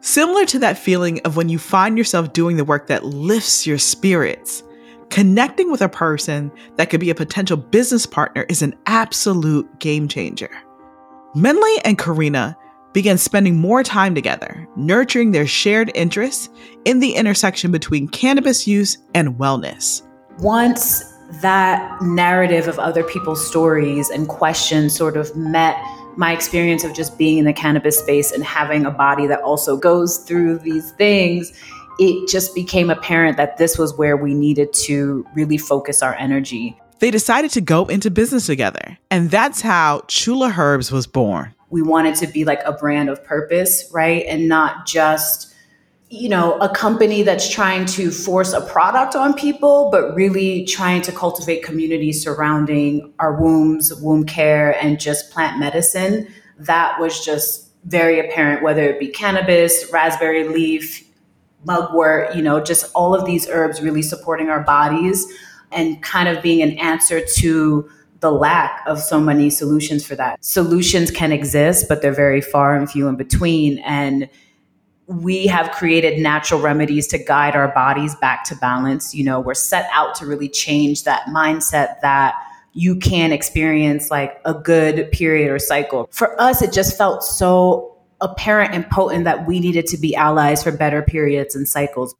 Similar 0.00 0.44
to 0.46 0.58
that 0.60 0.78
feeling 0.78 1.20
of 1.20 1.36
when 1.36 1.48
you 1.48 1.58
find 1.58 1.96
yourself 1.96 2.32
doing 2.32 2.56
the 2.56 2.64
work 2.64 2.88
that 2.88 3.04
lifts 3.04 3.66
your 3.66 3.78
spirits 3.78 4.62
Connecting 5.14 5.70
with 5.70 5.80
a 5.80 5.88
person 5.88 6.50
that 6.74 6.90
could 6.90 6.98
be 6.98 7.08
a 7.08 7.14
potential 7.14 7.56
business 7.56 8.04
partner 8.04 8.44
is 8.48 8.62
an 8.62 8.74
absolute 8.86 9.78
game 9.78 10.08
changer. 10.08 10.50
Mennlay 11.36 11.76
and 11.84 11.96
Karina 11.96 12.56
began 12.92 13.16
spending 13.16 13.56
more 13.56 13.84
time 13.84 14.16
together, 14.16 14.68
nurturing 14.74 15.30
their 15.30 15.46
shared 15.46 15.92
interests 15.94 16.48
in 16.84 16.98
the 16.98 17.14
intersection 17.14 17.70
between 17.70 18.08
cannabis 18.08 18.66
use 18.66 18.98
and 19.14 19.36
wellness. 19.36 20.02
Once 20.40 21.13
that 21.30 22.00
narrative 22.02 22.68
of 22.68 22.78
other 22.78 23.02
people's 23.02 23.46
stories 23.46 24.10
and 24.10 24.28
questions 24.28 24.94
sort 24.94 25.16
of 25.16 25.34
met 25.36 25.76
my 26.16 26.32
experience 26.32 26.84
of 26.84 26.94
just 26.94 27.18
being 27.18 27.38
in 27.38 27.44
the 27.44 27.52
cannabis 27.52 27.98
space 27.98 28.30
and 28.30 28.44
having 28.44 28.86
a 28.86 28.90
body 28.90 29.26
that 29.26 29.40
also 29.40 29.76
goes 29.76 30.18
through 30.18 30.58
these 30.58 30.92
things, 30.92 31.52
it 31.98 32.28
just 32.28 32.54
became 32.54 32.90
apparent 32.90 33.36
that 33.36 33.56
this 33.56 33.78
was 33.78 33.96
where 33.96 34.16
we 34.16 34.34
needed 34.34 34.72
to 34.72 35.26
really 35.34 35.58
focus 35.58 36.02
our 36.02 36.14
energy. 36.14 36.78
They 37.00 37.10
decided 37.10 37.50
to 37.52 37.60
go 37.60 37.86
into 37.86 38.10
business 38.10 38.46
together, 38.46 38.96
and 39.10 39.30
that's 39.30 39.60
how 39.60 40.00
Xula 40.08 40.56
Herbs 40.56 40.92
was 40.92 41.06
born. 41.06 41.54
We 41.70 41.82
wanted 41.82 42.14
to 42.16 42.26
be 42.26 42.44
like 42.44 42.60
a 42.64 42.72
brand 42.72 43.08
of 43.08 43.22
purpose, 43.24 43.90
right? 43.92 44.24
And 44.28 44.48
not 44.48 44.86
just 44.86 45.53
you 46.10 46.28
know, 46.28 46.58
a 46.58 46.68
company 46.68 47.22
that's 47.22 47.48
trying 47.48 47.86
to 47.86 48.10
force 48.10 48.52
a 48.52 48.60
product 48.60 49.16
on 49.16 49.34
people, 49.34 49.88
but 49.90 50.14
really 50.14 50.64
trying 50.66 51.02
to 51.02 51.12
cultivate 51.12 51.62
community 51.62 52.12
surrounding 52.12 53.12
our 53.18 53.34
wombs, 53.40 53.92
womb 54.00 54.24
care, 54.24 54.72
and 54.82 55.00
just 55.00 55.30
plant 55.30 55.58
medicine. 55.58 56.28
That 56.58 57.00
was 57.00 57.24
just 57.24 57.70
very 57.84 58.20
apparent, 58.20 58.62
whether 58.62 58.82
it 58.82 59.00
be 59.00 59.08
cannabis, 59.08 59.90
raspberry 59.92 60.48
leaf, 60.48 61.08
mugwort, 61.64 62.34
you 62.36 62.42
know, 62.42 62.60
just 62.60 62.90
all 62.94 63.14
of 63.14 63.24
these 63.24 63.48
herbs 63.48 63.80
really 63.80 64.02
supporting 64.02 64.48
our 64.50 64.62
bodies 64.62 65.26
and 65.72 66.02
kind 66.02 66.28
of 66.28 66.42
being 66.42 66.62
an 66.62 66.78
answer 66.78 67.20
to 67.20 67.88
the 68.20 68.30
lack 68.30 68.82
of 68.86 69.00
so 69.00 69.20
many 69.20 69.50
solutions 69.50 70.06
for 70.06 70.14
that. 70.14 70.42
Solutions 70.44 71.10
can 71.10 71.32
exist, 71.32 71.88
but 71.88 72.00
they're 72.00 72.12
very 72.12 72.40
far 72.40 72.74
and 72.76 72.90
few 72.90 73.08
in 73.08 73.16
between. 73.16 73.78
And 73.80 74.28
we 75.06 75.46
have 75.46 75.70
created 75.72 76.18
natural 76.18 76.60
remedies 76.60 77.06
to 77.08 77.18
guide 77.18 77.54
our 77.54 77.68
bodies 77.68 78.14
back 78.16 78.44
to 78.44 78.56
balance. 78.56 79.14
You 79.14 79.24
know, 79.24 79.40
we're 79.40 79.54
set 79.54 79.88
out 79.92 80.14
to 80.16 80.26
really 80.26 80.48
change 80.48 81.04
that 81.04 81.26
mindset 81.26 82.00
that 82.00 82.34
you 82.72 82.96
can 82.96 83.32
experience 83.32 84.10
like 84.10 84.40
a 84.44 84.54
good 84.54 85.10
period 85.12 85.50
or 85.50 85.58
cycle. 85.58 86.08
For 86.10 86.40
us, 86.40 86.62
it 86.62 86.72
just 86.72 86.98
felt 86.98 87.22
so 87.22 87.96
apparent 88.20 88.74
and 88.74 88.88
potent 88.90 89.24
that 89.24 89.46
we 89.46 89.60
needed 89.60 89.86
to 89.86 89.98
be 89.98 90.16
allies 90.16 90.62
for 90.62 90.72
better 90.72 91.02
periods 91.02 91.54
and 91.54 91.68
cycles. 91.68 92.14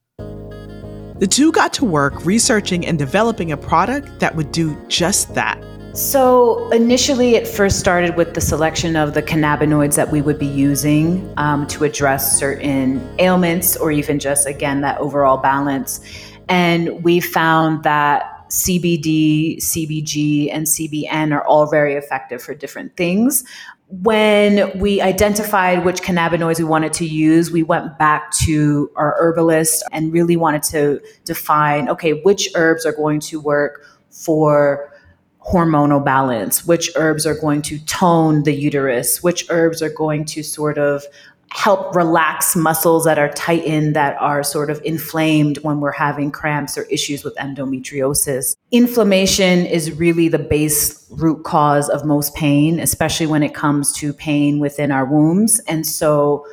The 1.19 1.29
two 1.29 1.53
got 1.53 1.73
to 1.75 1.85
work 1.85 2.25
researching 2.26 2.85
and 2.87 2.99
developing 2.99 3.53
a 3.53 3.57
product 3.57 4.21
that 4.21 4.35
would 4.37 4.53
do 4.53 4.76
just 4.88 5.35
that. 5.35 5.59
So, 5.95 6.69
initially, 6.71 7.37
it 7.37 7.47
first 7.47 7.79
started 7.79 8.17
with 8.17 8.35
the 8.35 8.41
selection 8.41 8.97
of 8.97 9.15
the 9.15 9.23
cannabinoids 9.23 9.95
that 9.95 10.11
we 10.11 10.23
would 10.23 10.41
be 10.41 10.47
using 10.47 11.33
um, 11.37 11.69
to 11.69 11.85
address 11.85 12.37
certain 12.37 13.01
ailments 13.21 13.77
or 13.77 13.93
even 13.93 14.19
just, 14.19 14.49
again, 14.49 14.81
that 14.81 14.99
overall 14.99 15.37
balance. 15.37 16.01
And 16.49 17.05
we 17.05 17.21
found 17.21 17.85
that 17.85 18.25
CBD, 18.51 19.59
CBG, 19.59 20.51
and 20.53 20.67
CBN 20.67 21.33
are 21.33 21.47
all 21.47 21.71
very 21.71 21.95
effective 21.95 22.43
for 22.43 22.55
different 22.55 22.97
things 22.97 23.45
when 23.89 24.77
we 24.79 25.01
identified 25.01 25.85
which 25.85 26.03
cannabinoids 26.03 26.59
we 26.59 26.65
wanted 26.65 26.93
to 26.95 27.07
use, 27.07 27.53
we 27.53 27.63
went 27.63 27.97
back 27.99 28.33
to 28.33 28.91
our 28.97 29.15
herbalist 29.21 29.85
and 29.93 30.13
really 30.13 30.37
wanted 30.37 30.63
to 30.65 31.01
define 31.25 31.89
okay, 31.89 32.15
which 32.23 32.49
herbs 32.57 32.85
are 32.85 32.93
going 32.93 33.21
to 33.21 33.39
work 33.39 33.85
for 34.11 34.91
hormonal 35.47 36.05
balance, 36.05 36.67
which 36.67 36.91
herbs 36.97 37.27
are 37.27 37.39
going 37.39 37.63
to 37.63 37.79
tone 37.87 38.43
the 38.45 38.55
uterus, 38.55 39.23
which 39.23 39.47
herbs 39.51 39.83
are 39.83 39.91
going 39.91 40.25
to 40.25 40.43
sort 40.43 40.79
of 40.79 41.05
help 41.55 41.95
relax 41.95 42.57
muscles 42.57 43.05
that 43.05 43.17
are 43.17 43.29
tightened, 43.29 43.95
that 43.95 44.17
are 44.21 44.43
sort 44.43 44.71
of 44.71 44.83
inflamed 44.85 45.57
when 45.59 45.79
we're 45.79 45.93
having 45.93 46.33
cramps 46.33 46.77
or 46.77 46.83
issues 46.85 47.23
with 47.23 47.35
endometriosis. 47.37 48.57
Inflammation 48.73 49.65
is 49.65 49.93
really 49.93 50.27
the 50.27 50.39
base 50.39 51.07
root 51.11 51.45
cause 51.45 51.89
of 51.89 52.05
most 52.05 52.35
pain, 52.35 52.81
especially 52.81 53.27
when 53.27 53.45
it 53.45 53.55
comes 53.55 53.93
to 53.93 54.13
pain 54.13 54.59
within 54.59 54.91
our 54.91 55.05
wombs. 55.05 55.61
And 55.69 55.87
so, 55.87 56.45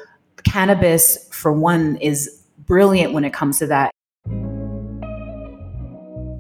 cannabis, 0.44 1.28
for 1.32 1.52
one, 1.52 1.96
is 1.96 2.44
brilliant 2.68 3.14
when 3.14 3.26
it 3.26 3.34
comes 3.34 3.58
to 3.60 3.68
that. 3.68 3.92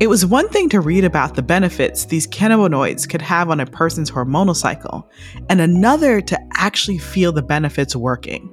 It 0.01 0.09
was 0.09 0.25
one 0.25 0.49
thing 0.49 0.67
to 0.69 0.81
read 0.81 1.03
about 1.03 1.35
the 1.35 1.43
benefits 1.43 2.05
these 2.05 2.25
cannabinoids 2.25 3.07
could 3.07 3.21
have 3.21 3.51
on 3.51 3.59
a 3.59 3.67
person's 3.67 4.09
hormonal 4.09 4.55
cycle, 4.55 5.07
and 5.47 5.61
another 5.61 6.21
to 6.21 6.39
actually 6.55 6.97
feel 6.97 7.31
the 7.31 7.43
benefits 7.43 7.95
working. 7.95 8.49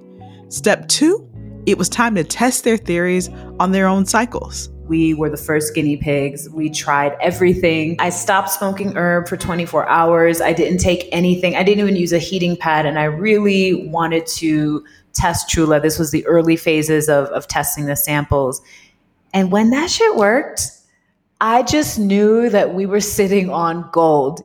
Step 0.51 0.89
two, 0.89 1.27
it 1.65 1.79
was 1.79 1.89
time 1.89 2.15
to 2.17 2.23
test 2.23 2.65
their 2.65 2.77
theories 2.77 3.31
on 3.61 3.73
their 3.73 3.87
own 3.87 4.05
cycles. 4.05 4.69
We 4.89 5.15
were 5.15 5.31
the 5.31 5.39
first 5.39 5.75
guinea 5.75 5.97
pigs. 5.97 6.51
We 6.51 6.69
tried 6.69 7.17
everything. 7.19 7.97
I 7.99 8.11
stopped 8.11 8.51
smoking 8.51 8.95
herb 8.95 9.27
for 9.27 9.39
24 9.39 9.89
hours. 9.89 10.43
I 10.43 10.53
didn't 10.53 10.81
take 10.81 11.09
anything. 11.13 11.57
I 11.57 11.63
didn't 11.63 11.81
even 11.81 11.97
use 11.97 12.13
a 12.13 12.19
heating 12.19 12.59
pad. 12.59 12.85
And 12.85 12.99
I 12.99 13.05
really 13.05 13.89
wanted 13.89 14.27
to 14.27 14.85
test 15.15 15.49
Xula. 15.49 15.81
This 15.81 15.99
was 15.99 16.11
the 16.11 16.27
early 16.27 16.57
phases 16.57 17.09
of, 17.09 17.29
of 17.29 17.49
testing 17.49 17.87
the 17.87 17.97
samples. 17.97 18.61
And 19.33 19.51
when 19.51 19.71
that 19.71 19.91
shit 19.91 20.15
worked, 20.15 20.78
I 21.41 21.63
just 21.63 22.01
knew 22.01 22.51
that 22.51 22.75
we 22.75 22.85
were 22.85 22.99
sitting 23.01 23.49
on 23.49 23.89
gold. 23.93 24.43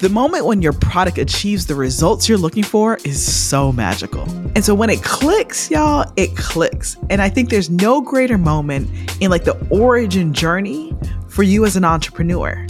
The 0.00 0.08
moment 0.08 0.46
when 0.46 0.62
your 0.62 0.72
product 0.72 1.16
achieves 1.16 1.66
the 1.66 1.76
results 1.76 2.28
you're 2.28 2.38
looking 2.38 2.64
for 2.64 2.98
is 3.04 3.24
so 3.24 3.70
magical. 3.70 4.22
And 4.56 4.64
so 4.64 4.74
when 4.74 4.90
it 4.90 5.04
clicks, 5.04 5.70
y'all, 5.70 6.10
it 6.16 6.36
clicks. 6.36 6.96
And 7.08 7.22
I 7.22 7.28
think 7.28 7.50
there's 7.50 7.70
no 7.70 8.00
greater 8.00 8.36
moment 8.36 8.90
in 9.20 9.30
like 9.30 9.44
the 9.44 9.56
origin 9.70 10.32
journey 10.32 10.92
for 11.28 11.44
you 11.44 11.64
as 11.64 11.76
an 11.76 11.84
entrepreneur. 11.84 12.66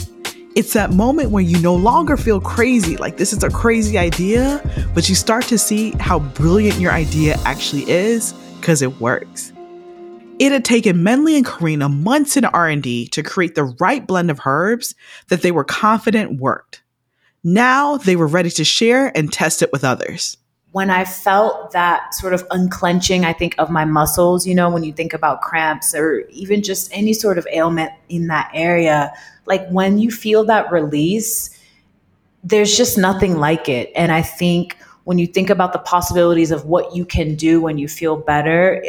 It's 0.55 0.75
that 0.75 0.93
moment 0.93 1.31
where 1.31 1.43
you 1.43 1.59
no 1.63 1.75
longer 1.75 2.19
feel 2.19 2.39
crazy, 2.39 2.99
like 2.99 3.17
this 3.17 3.33
is 3.33 3.43
a 3.43 3.49
crazy 3.49 3.97
idea, 3.97 4.61
but 4.95 5.09
you 5.09 5.15
start 5.15 5.45
to 5.45 5.57
see 5.57 5.93
how 5.93 6.19
brilliant 6.19 6.79
your 6.79 6.93
idea 6.93 7.39
actually 7.47 7.89
is 7.89 8.35
because 8.61 8.83
it 8.83 9.01
works. 9.01 9.55
It 10.39 10.53
had 10.53 10.65
taken 10.65 10.99
Mennlay 10.99 11.37
and 11.37 11.47
Karina 11.47 11.89
months 11.89 12.37
in 12.37 12.45
R&D 12.45 13.09
to 13.09 13.23
create 13.23 13.55
the 13.55 13.65
right 13.65 14.07
blend 14.07 14.31
of 14.31 14.41
herbs 14.47 14.95
that 15.29 15.43
they 15.43 15.51
were 15.51 15.65
confident 15.65 16.41
worked. 16.41 16.83
Now 17.43 17.97
they 17.97 18.15
were 18.15 18.27
ready 18.27 18.51
to 18.51 18.65
share 18.65 19.17
and 19.17 19.33
test 19.33 19.63
it 19.63 19.73
with 19.73 19.85
others. 19.85 20.37
When 20.73 20.91
I 20.91 21.05
felt 21.05 21.73
that 21.73 22.15
sort 22.15 22.35
of 22.35 22.47
unclenching, 22.51 23.25
I 23.25 23.33
think 23.33 23.55
of 23.59 23.71
my 23.71 23.85
muscles, 23.85 24.47
you 24.47 24.55
know, 24.55 24.71
when 24.71 24.85
you 24.85 24.93
think 24.93 25.13
about 25.13 25.41
cramps 25.41 25.95
or 25.95 26.21
even 26.29 26.63
just 26.63 26.91
any 26.93 27.15
sort 27.15 27.39
of 27.39 27.47
ailment 27.51 27.91
in 28.09 28.27
that 28.29 28.51
area, 28.55 29.13
like 29.47 29.67
when 29.71 29.99
you 29.99 30.11
feel 30.11 30.45
that 30.45 30.71
release, 30.71 31.51
there's 32.45 32.77
just 32.77 32.99
nothing 32.99 33.39
like 33.39 33.69
it. 33.69 33.91
And 33.97 34.13
I 34.13 34.23
think 34.23 34.77
when 35.09 35.17
you 35.17 35.27
think 35.27 35.49
about 35.49 35.73
the 35.73 35.79
possibilities 35.79 36.51
of 36.51 36.67
what 36.67 36.95
you 36.95 37.03
can 37.03 37.35
do 37.35 37.63
when 37.63 37.79
you 37.79 37.89
feel 37.89 38.15
better, 38.15 38.85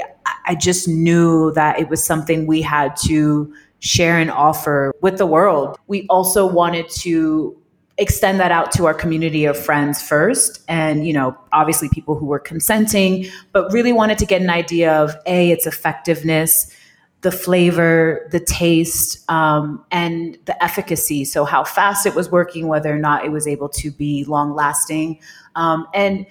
I 0.46 0.54
just 0.54 0.86
knew 0.86 1.54
that 1.54 1.80
it 1.80 1.88
was 1.88 2.04
something 2.04 2.46
we 2.46 2.62
had 2.62 2.98
to 3.08 3.54
share 3.80 4.18
and 4.20 4.30
offer 4.30 4.94
with 5.00 5.18
the 5.18 5.26
world. 5.26 5.78
We 5.88 6.06
also 6.10 6.46
wanted 6.46 6.90
to 6.90 7.58
extend 7.98 8.38
that 8.42 8.52
out 8.52 8.74
to 8.74 8.86
our 8.86 8.94
community 8.94 9.46
of 9.46 9.58
friends 9.58 10.02
first 10.02 10.62
and 10.68 11.06
you 11.06 11.12
know 11.12 11.38
obviously 11.52 11.90
people 11.90 12.16
who 12.16 12.26
were 12.26 12.40
consenting 12.40 13.26
but 13.52 13.70
really 13.74 13.92
wanted 13.92 14.18
to 14.18 14.26
get 14.26 14.42
an 14.42 14.50
idea 14.50 14.94
of 14.94 15.14
a 15.26 15.52
its 15.52 15.68
effectiveness 15.68 16.74
the 17.22 17.32
flavor 17.32 18.28
the 18.32 18.40
taste 18.40 19.30
um, 19.30 19.84
and 19.92 20.38
the 20.46 20.64
efficacy. 20.64 21.26
So 21.26 21.44
how 21.46 21.64
fast 21.64 22.06
it 22.06 22.16
was 22.16 22.32
working 22.32 22.68
whether 22.68 22.94
or 22.94 23.00
not 23.00 23.26
it 23.26 23.30
was 23.30 23.46
able 23.48 23.70
to 23.70 23.92
be 23.92 24.24
long 24.26 24.54
lasting 24.54 25.20
um, 25.56 25.86
and 25.94 26.26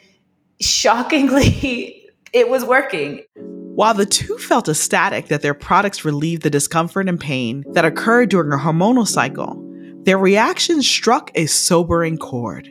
shockingly 0.61 2.11
it 2.33 2.49
was 2.49 2.65
working. 2.65 3.23
While 3.35 3.95
the 3.95 4.07
two 4.07 4.37
felt 4.39 4.69
ecstatic 4.69 5.29
that 5.29 5.43
their 5.43 5.55
products 5.55 6.05
relieved 6.05 6.43
the 6.43 6.51
discomfort 6.51 7.09
and 7.09 7.21
pain 7.21 7.65
that 7.75 7.85
occurred 7.85 8.31
during 8.31 8.53
a 8.53 8.57
hormonal 8.63 9.07
cycle, 9.07 9.65
their 10.03 10.19
reaction 10.19 10.83
struck 10.83 11.31
a 11.35 11.47
sobering 11.47 12.19
chord. 12.19 12.69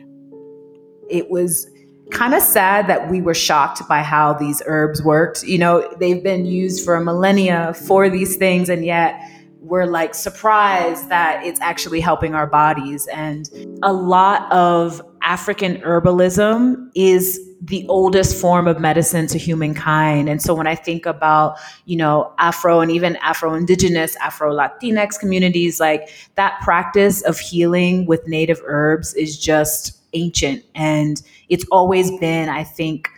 It 1.08 1.30
was 1.30 1.70
kind 2.10 2.34
of 2.34 2.42
sad 2.42 2.86
that 2.86 3.10
we 3.10 3.20
were 3.20 3.34
shocked 3.34 3.86
by 3.88 4.02
how 4.02 4.32
these 4.32 4.62
herbs 4.66 5.02
worked. 5.02 5.42
You 5.42 5.58
know, 5.58 5.94
they've 5.98 6.22
been 6.22 6.46
used 6.46 6.84
for 6.84 6.94
a 6.94 7.04
millennia 7.04 7.74
for 7.74 8.08
these 8.08 8.36
things, 8.36 8.68
and 8.68 8.84
yet 8.84 9.20
we're 9.60 9.86
like 9.86 10.14
surprised 10.14 11.08
that 11.08 11.44
it's 11.44 11.60
actually 11.60 12.00
helping 12.00 12.34
our 12.34 12.46
bodies. 12.46 13.06
And 13.08 13.48
a 13.82 13.92
lot 13.92 14.50
of 14.52 15.02
African 15.22 15.76
herbalism 15.78 16.90
is 16.94 17.40
the 17.60 17.84
oldest 17.88 18.40
form 18.40 18.68
of 18.68 18.80
medicine 18.80 19.26
to 19.26 19.36
humankind. 19.36 20.28
And 20.28 20.40
so 20.40 20.54
when 20.54 20.66
I 20.66 20.76
think 20.76 21.06
about, 21.06 21.58
you 21.86 21.96
know, 21.96 22.32
Afro 22.38 22.80
and 22.80 22.90
even 22.90 23.16
Afro 23.16 23.52
Indigenous, 23.54 24.16
Afro 24.16 24.54
Latinx 24.54 25.18
communities, 25.18 25.80
like 25.80 26.08
that 26.36 26.58
practice 26.62 27.20
of 27.22 27.38
healing 27.38 28.06
with 28.06 28.26
native 28.28 28.62
herbs 28.64 29.12
is 29.14 29.36
just 29.36 30.00
ancient. 30.12 30.64
And 30.74 31.20
it's 31.48 31.64
always 31.70 32.10
been, 32.18 32.48
I 32.48 32.64
think, 32.64 33.08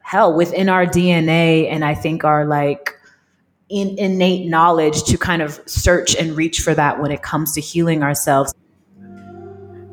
hell, 0.00 0.34
within 0.34 0.68
our 0.68 0.86
DNA 0.86 1.70
and 1.70 1.84
I 1.84 1.94
think 1.94 2.24
our 2.24 2.44
like 2.44 2.96
in, 3.68 3.98
innate 3.98 4.48
knowledge 4.48 5.04
to 5.04 5.16
kind 5.16 5.42
of 5.42 5.60
search 5.66 6.16
and 6.16 6.36
reach 6.36 6.60
for 6.60 6.74
that 6.74 7.00
when 7.00 7.10
it 7.10 7.22
comes 7.22 7.54
to 7.54 7.60
healing 7.60 8.02
ourselves. 8.02 8.52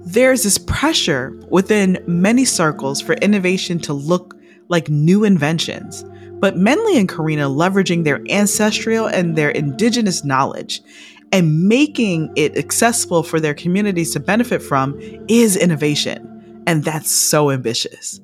There's 0.06 0.44
this 0.44 0.58
pressure 0.58 1.38
within 1.50 2.04
many 2.08 2.46
circles 2.46 3.02
for 3.02 3.14
innovation 3.16 3.80
to 3.80 3.94
look 3.94 4.36
like 4.70 4.90
new 4.90 5.24
inventions. 5.24 6.04
But 6.40 6.56
Mennlay 6.56 6.98
and 6.98 7.10
Karina 7.10 7.50
leveraging 7.50 8.04
their 8.04 8.22
ancestral 8.30 9.08
and 9.08 9.36
their 9.36 9.50
indigenous 9.50 10.24
knowledge 10.24 10.82
and 11.32 11.68
making 11.68 12.32
it 12.36 12.58
accessible 12.58 13.24
for 13.24 13.40
their 13.40 13.54
communities 13.54 14.14
to 14.14 14.20
benefit 14.20 14.62
from 14.62 14.98
is 15.28 15.58
innovation. 15.58 16.37
And 16.68 16.84
that's 16.84 17.10
so 17.10 17.50
ambitious. 17.50 18.20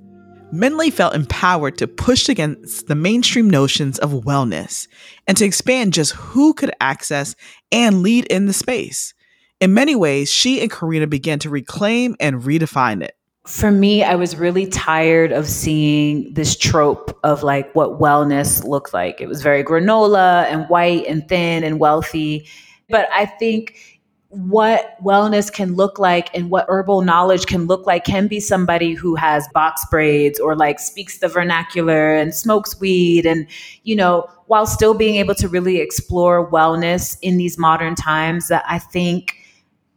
Mennlay 0.53 0.93
felt 0.93 1.15
empowered 1.15 1.79
to 1.79 1.88
push 1.88 2.29
against 2.29 2.85
the 2.85 2.93
mainstream 2.93 3.50
notions 3.50 3.97
of 3.97 4.12
wellness 4.12 4.88
and 5.25 5.35
to 5.38 5.45
expand 5.45 5.93
just 5.93 6.12
who 6.12 6.53
could 6.53 6.71
access 6.79 7.35
and 7.71 8.03
lead 8.03 8.25
in 8.25 8.45
the 8.45 8.53
space. 8.53 9.15
In 9.59 9.73
many 9.73 9.95
ways, 9.95 10.29
she 10.31 10.62
and 10.62 10.69
Karina 10.69 11.07
began 11.07 11.39
to 11.39 11.50
reclaim 11.50 12.15
and 12.19 12.43
redefine 12.43 13.01
it. 13.01 13.15
For 13.47 13.71
me, 13.71 14.03
I 14.03 14.15
was 14.15 14.35
really 14.35 14.67
tired 14.67 15.31
of 15.31 15.47
seeing 15.47 16.31
this 16.33 16.55
trope 16.55 17.17
of 17.23 17.43
like 17.43 17.73
what 17.73 18.00
wellness 18.00 18.63
looked 18.63 18.93
like. 18.93 19.21
It 19.21 19.27
was 19.27 19.41
very 19.41 19.63
granola 19.63 20.45
and 20.51 20.67
white 20.67 21.07
and 21.07 21.27
thin 21.27 21.63
and 21.63 21.79
wealthy. 21.79 22.47
But 22.89 23.07
I 23.12 23.25
think 23.25 23.92
what 24.33 24.97
wellness 25.03 25.51
can 25.51 25.75
look 25.75 25.99
like 25.99 26.29
and 26.35 26.49
what 26.49 26.65
herbal 26.67 27.01
knowledge 27.01 27.45
can 27.45 27.65
look 27.65 27.85
like 27.85 28.03
can 28.03 28.27
be 28.27 28.39
somebody 28.39 28.93
who 28.93 29.15
has 29.15 29.47
box 29.53 29.85
braids 29.91 30.39
or 30.39 30.55
like 30.55 30.79
speaks 30.79 31.19
the 31.19 31.27
vernacular 31.27 32.15
and 32.15 32.33
smokes 32.33 32.79
weed 32.79 33.25
and 33.25 33.47
you 33.83 33.95
know 33.95 34.27
while 34.47 34.65
still 34.65 34.93
being 34.93 35.15
able 35.15 35.35
to 35.35 35.47
really 35.47 35.77
explore 35.77 36.49
wellness 36.49 37.17
in 37.21 37.37
these 37.37 37.57
modern 37.57 37.95
times 37.95 38.47
that 38.47 38.63
I 38.67 38.79
think 38.79 39.35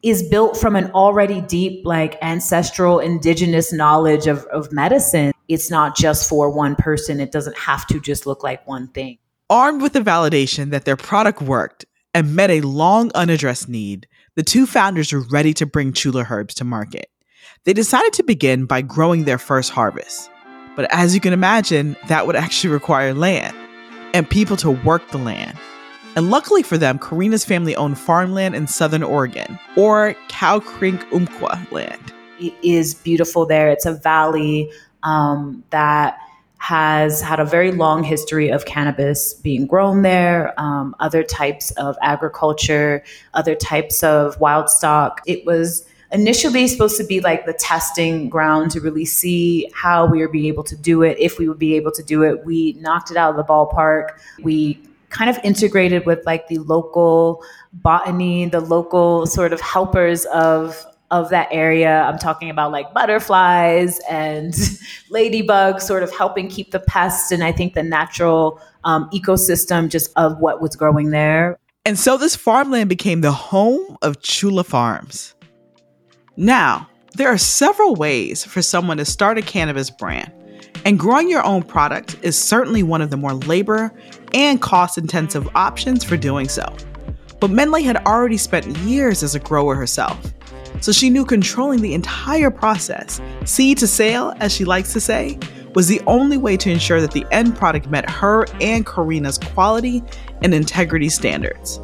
is 0.03 0.23
built 0.23 0.57
from 0.57 0.77
an 0.77 0.91
already 0.93 1.41
deep, 1.41 1.85
like 1.85 2.17
ancestral 2.23 3.01
indigenous 3.01 3.73
knowledge 3.73 4.27
of, 4.27 4.45
of 4.47 4.71
medicine. 4.73 5.33
It's 5.49 5.71
not 5.71 5.97
just 5.97 6.29
for 6.29 6.51
one 6.51 6.77
person. 6.77 7.19
It 7.21 7.33
doesn't 7.33 7.57
have 7.57 7.87
to 7.89 8.01
just 8.01 8.27
look 8.27 8.43
like 8.45 8.67
one 8.67 8.89
thing. 8.89 9.19
Armed 9.51 9.83
with 9.83 9.95
the 9.95 10.01
validation 10.01 10.71
that 10.71 10.85
their 10.85 10.97
product 10.97 11.43
worked 11.43 11.87
and 12.15 12.35
met 12.35 12.51
a 12.51 12.61
long 12.61 13.11
unaddressed 13.15 13.69
need, 13.69 14.07
the 14.37 14.43
two 14.43 14.67
founders 14.67 15.13
were 15.13 15.25
ready 15.31 15.53
to 15.55 15.67
bring 15.67 15.93
Xula 15.93 16.31
herbs 16.31 16.55
to 16.57 16.65
market. 16.65 17.11
They 17.65 17.73
decided 17.73 18.13
to 18.15 18.23
begin 18.23 18.67
by 18.67 18.83
growing 18.83 19.25
their 19.25 19.39
first 19.39 19.71
harvest. 19.71 20.31
But 20.77 20.93
as 20.93 21.15
you 21.15 21.21
can 21.21 21.33
imagine, 21.33 21.97
that 22.09 22.27
would 22.27 22.37
actually 22.37 22.73
require 22.73 23.15
land 23.15 23.57
and 24.13 24.29
people 24.29 24.57
to 24.59 24.71
work 24.71 25.11
the 25.11 25.19
land. 25.19 25.59
And 26.17 26.31
luckily 26.31 26.63
for 26.63 26.79
them, 26.79 26.99
Karina's 26.99 27.45
family 27.45 27.75
owned 27.77 27.99
farmland 27.99 28.55
in 28.55 28.67
southern 28.67 29.03
Oregon, 29.03 29.59
or 29.77 30.15
Cow 30.29 30.61
Creek 30.61 31.01
Umpqua 31.13 31.67
land. 31.71 32.13
It 32.39 32.55
is 32.63 32.95
beautiful 32.95 33.47
there. 33.47 33.71
It's 33.71 33.87
a 33.87 33.95
valley 33.95 34.71
um, 35.03 35.65
that 35.71 36.19
has 36.67 37.21
had 37.21 37.39
a 37.39 37.45
very 37.45 37.71
long 37.71 38.03
history 38.03 38.49
of 38.49 38.65
cannabis 38.65 39.35
being 39.35 39.69
grown 39.69 40.03
there, 40.03 40.53
um, 40.59 40.97
other 40.99 41.23
types 41.23 41.71
of 41.73 41.97
agriculture, 42.03 43.05
other 43.35 43.55
types 43.55 44.03
of 44.03 44.41
wild 44.41 44.69
stock. 44.69 45.21
It 45.27 45.47
was 45.47 45.87
initially 46.11 46.67
supposed 46.67 46.97
to 46.97 47.05
be 47.05 47.21
like 47.21 47.47
the 47.47 47.53
testing 47.53 48.29
ground 48.29 48.73
to 48.73 48.81
really 48.81 49.05
see 49.05 49.71
how 49.75 50.07
we 50.07 50.21
would 50.23 50.33
be 50.33 50.49
able 50.49 50.65
to 50.65 50.77
do 50.77 51.03
it, 51.03 51.17
if 51.21 51.39
we 51.39 51.49
would 51.49 51.61
be 51.61 51.77
able 51.77 51.93
to 51.93 52.03
do 52.03 52.25
it. 52.25 52.45
We 52.45 52.73
knocked 52.81 53.13
it 53.13 53.17
out 53.17 53.31
of 53.31 53.37
the 53.37 53.45
ballpark. 53.45 54.19
We 54.43 54.81
kind 55.11 55.31
of 55.31 55.39
integrated 55.45 56.05
with 56.05 56.27
like 56.27 56.49
the 56.49 56.59
local 56.59 57.45
botany, 57.75 58.47
the 58.47 58.61
local 58.61 59.25
sort 59.27 59.53
of 59.53 59.61
helpers 59.61 60.25
of 60.27 60.85
of 61.11 61.31
that 61.31 61.49
area. 61.51 62.03
I'm 62.03 62.19
talking 62.19 62.51
about 62.51 62.73
like 62.73 62.93
butterflies 62.93 64.01
and 64.11 64.53
ladybugs, 65.13 65.83
sort 65.83 66.03
of 66.03 66.15
helping 66.15 66.49
keep 66.49 66.71
the 66.73 66.81
pests 66.81 67.31
and 67.31 67.45
I 67.45 67.53
think 67.53 67.75
the 67.75 67.83
natural 67.83 68.61
um, 68.85 69.09
ecosystem 69.11 69.89
just 69.89 70.11
of 70.17 70.39
what 70.39 70.61
was 70.61 70.77
growing 70.77 71.11
there. 71.11 71.59
And 71.85 71.99
so 71.99 72.17
this 72.17 72.35
farmland 72.35 72.89
became 72.89 73.21
the 73.21 73.33
home 73.33 73.97
of 74.03 74.21
Xula 74.21 74.67
Farms. 74.67 75.35
Now, 76.37 76.89
there 77.15 77.29
are 77.29 77.39
several 77.39 77.95
ways 77.95 78.45
for 78.45 78.61
someone 78.61 78.97
to 78.97 79.05
start 79.05 79.39
a 79.39 79.43
cannabis 79.43 79.89
brand. 79.89 80.33
And 80.85 80.99
growing 80.99 81.31
your 81.31 81.45
own 81.45 81.63
product 81.63 82.17
is 82.23 82.37
certainly 82.37 82.83
one 82.83 83.03
of 83.03 83.11
the 83.11 83.17
more 83.17 83.35
labor 83.35 83.93
and 84.35 84.61
cost 84.61 84.99
intensive 84.99 85.49
options 85.57 86.05
for 86.05 86.17
doing 86.17 86.49
so. 86.49 86.65
But 87.41 87.51
Mennlay 87.51 87.85
had 87.85 87.97
already 88.07 88.37
spent 88.37 88.67
years 88.79 89.23
as 89.23 89.35
a 89.35 89.41
grower 89.41 89.75
herself, 89.75 90.33
so 90.87 90.93
she 90.93 91.11
knew 91.11 91.25
controlling 91.25 91.81
the 91.81 91.95
entire 91.95 92.49
process, 92.49 93.21
seed 93.45 93.77
to 93.79 93.89
sale, 93.89 94.33
as 94.39 94.53
she 94.53 94.65
likes 94.65 94.93
to 94.93 95.01
say, 95.01 95.37
was 95.75 95.89
the 95.89 96.01
only 96.07 96.37
way 96.37 96.57
to 96.57 96.71
ensure 96.71 97.01
that 97.01 97.11
the 97.11 97.27
end 97.33 97.57
product 97.57 97.89
met 97.89 98.09
her 98.09 98.47
and 98.61 98.87
Karina's 98.87 99.37
quality 99.37 100.01
and 100.43 100.55
integrity 100.55 101.09
standards. 101.09 101.79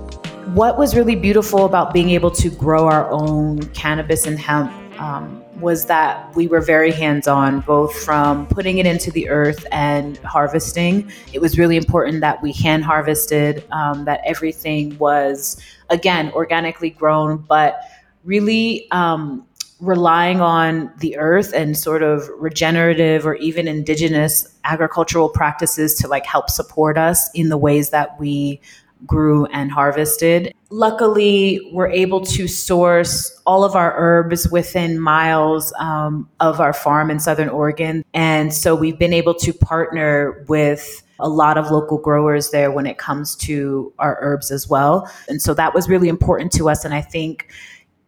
What 0.54 0.78
was 0.78 0.94
really 0.94 1.16
beautiful 1.16 1.64
about 1.64 1.92
being 1.92 2.10
able 2.10 2.30
to 2.30 2.48
grow 2.48 2.86
our 2.86 3.10
own 3.10 3.66
cannabis 3.70 4.24
and 4.24 4.38
hemp 4.38 4.70
um, 5.00 5.42
was 5.60 5.86
that 5.86 6.32
we 6.36 6.46
were 6.46 6.60
very 6.60 6.92
hands 6.92 7.26
on, 7.26 7.58
both 7.62 7.92
from 8.04 8.46
putting 8.46 8.78
it 8.78 8.86
into 8.86 9.10
the 9.10 9.28
earth 9.28 9.66
and 9.72 10.18
harvesting. 10.18 11.10
It 11.32 11.40
was 11.40 11.58
really 11.58 11.76
important 11.76 12.20
that 12.20 12.40
we 12.40 12.52
hand 12.52 12.84
harvested, 12.84 13.64
um, 13.72 14.04
that 14.04 14.20
everything 14.24 14.96
was, 14.98 15.60
again, 15.90 16.30
organically 16.34 16.90
grown, 16.90 17.38
but 17.38 17.80
really 18.24 18.90
um, 18.90 19.46
relying 19.80 20.40
on 20.40 20.92
the 20.98 21.16
earth 21.18 21.52
and 21.52 21.76
sort 21.76 22.02
of 22.02 22.28
regenerative 22.38 23.26
or 23.26 23.34
even 23.36 23.66
indigenous 23.66 24.48
agricultural 24.64 25.28
practices 25.28 25.94
to 25.96 26.06
like 26.08 26.24
help 26.24 26.48
support 26.48 26.96
us 26.96 27.28
in 27.34 27.48
the 27.48 27.58
ways 27.58 27.90
that 27.90 28.18
we 28.20 28.60
grew 29.04 29.46
and 29.46 29.72
harvested. 29.72 30.54
Luckily, 30.70 31.60
we're 31.72 31.90
able 31.90 32.20
to 32.26 32.46
source 32.46 33.42
all 33.44 33.64
of 33.64 33.74
our 33.74 33.92
herbs 33.96 34.48
within 34.48 35.00
miles 35.00 35.72
um, 35.78 36.28
of 36.38 36.60
our 36.60 36.72
farm 36.72 37.10
in 37.10 37.18
Southern 37.18 37.48
Oregon. 37.48 38.04
And 38.14 38.54
so 38.54 38.76
we've 38.76 38.98
been 38.98 39.12
able 39.12 39.34
to 39.34 39.52
partner 39.52 40.44
with 40.48 41.02
a 41.18 41.28
lot 41.28 41.58
of 41.58 41.70
local 41.70 41.98
growers 41.98 42.50
there 42.50 42.70
when 42.70 42.86
it 42.86 42.98
comes 42.98 43.36
to 43.36 43.92
our 43.98 44.18
herbs 44.20 44.50
as 44.50 44.68
well. 44.68 45.10
And 45.28 45.42
so 45.42 45.54
that 45.54 45.74
was 45.74 45.88
really 45.88 46.08
important 46.08 46.52
to 46.52 46.68
us. 46.68 46.84
And 46.84 46.94
I 46.94 47.00
think 47.00 47.48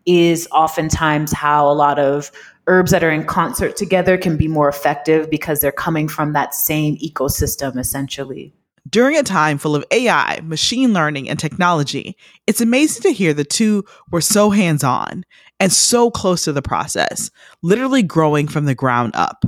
is 0.07 0.49
oftentimes 0.53 1.33
how 1.33 1.71
a 1.71 1.73
lot 1.73 1.99
of 1.99 2.31
herbs 2.67 2.91
that 2.91 3.05
are 3.05 3.11
in 3.11 3.25
concert 3.25 3.77
together 3.77 4.17
can 4.17 4.37
be 4.37 4.49
more 4.49 4.69
effective 4.69 5.31
because 5.31 5.61
they're 5.61 5.73
coming 5.73 6.09
from 6.09 6.33
that 6.33 6.55
same 6.55 6.97
ecosystem 6.97 7.79
essentially. 7.79 8.53
During 8.91 9.17
a 9.17 9.23
time 9.23 9.57
full 9.57 9.75
of 9.75 9.85
AI, 9.91 10.41
machine 10.43 10.93
learning, 10.93 11.31
and 11.31 11.39
technology, 11.39 12.17
it's 12.47 12.61
amazing 12.61 13.03
to 13.03 13.13
hear 13.13 13.33
the 13.33 13.45
two 13.45 13.83
were 14.11 14.21
so 14.21 14.51
hands 14.51 14.85
on 14.85 15.25
and 15.59 15.73
so 15.73 16.11
close 16.11 16.45
to 16.45 16.53
the 16.53 16.61
process, 16.61 17.31
literally 17.63 18.03
growing 18.03 18.47
from 18.47 18.67
the 18.67 18.75
ground 18.75 19.13
up. 19.15 19.47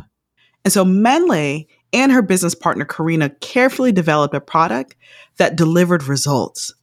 And 0.64 0.73
so 0.73 0.85
Mennlay 0.85 1.66
and 1.92 2.11
her 2.12 2.23
business 2.23 2.55
partner 2.55 2.85
Karina 2.87 3.29
carefully 3.29 3.92
developed 3.92 4.35
a 4.35 4.40
product 4.40 4.97
that 5.37 5.57
delivered 5.57 6.05
results. 6.05 6.75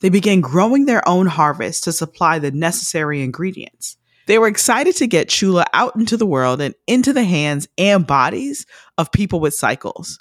They 0.00 0.08
began 0.08 0.40
growing 0.40 0.86
their 0.86 1.06
own 1.08 1.26
harvest 1.26 1.84
to 1.84 1.92
supply 1.92 2.38
the 2.38 2.50
necessary 2.50 3.22
ingredients. 3.22 3.96
They 4.26 4.38
were 4.38 4.48
excited 4.48 4.96
to 4.96 5.06
get 5.06 5.28
Xula 5.28 5.64
out 5.72 5.96
into 5.96 6.16
the 6.16 6.26
world 6.26 6.60
and 6.60 6.74
into 6.86 7.12
the 7.12 7.24
hands 7.24 7.68
and 7.76 8.06
bodies 8.06 8.64
of 8.96 9.12
people 9.12 9.40
with 9.40 9.54
cycles. 9.54 10.18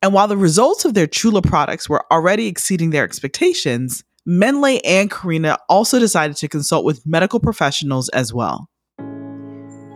And 0.00 0.12
while 0.12 0.28
the 0.28 0.36
results 0.36 0.84
of 0.84 0.94
their 0.94 1.06
Xula 1.06 1.42
products 1.42 1.88
were 1.88 2.04
already 2.12 2.46
exceeding 2.46 2.90
their 2.90 3.04
expectations, 3.04 4.04
Mennlay 4.26 4.80
and 4.84 5.10
Karina 5.10 5.58
also 5.68 5.98
decided 5.98 6.36
to 6.36 6.48
consult 6.48 6.84
with 6.84 7.06
medical 7.06 7.40
professionals 7.40 8.08
as 8.10 8.32
well. 8.32 8.68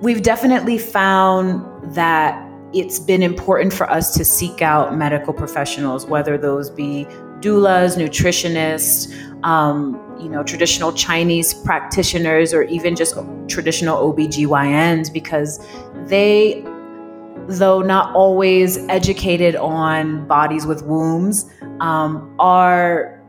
We've 0.03 0.23
definitely 0.23 0.79
found 0.79 1.95
that 1.95 2.51
it's 2.75 2.99
been 2.99 3.23
important 3.23 3.73
for 3.73 3.89
us 3.89 4.15
to 4.15 4.25
seek 4.25 4.63
out 4.63 4.97
medical 4.97 5.33
professionals, 5.33 6.07
whether 6.07 6.37
those 6.37 6.71
be 6.71 7.07
doulas, 7.43 7.97
nutritionists, 7.97 9.13
um, 9.45 10.01
you 10.19 10.29
know, 10.29 10.43
traditional 10.43 10.93
Chinese 10.93 11.53
practitioners, 11.53 12.55
or 12.55 12.63
even 12.63 12.95
just 12.95 13.17
traditional 13.49 14.13
OBGYNs, 14.13 15.13
because 15.13 15.59
they, 16.07 16.65
though 17.49 17.83
not 17.83 18.15
always 18.15 18.79
educated 18.89 19.57
on 19.57 20.27
bodies 20.29 20.65
with 20.65 20.83
wombs, 20.85 21.51
um, 21.81 22.35
are 22.39 23.23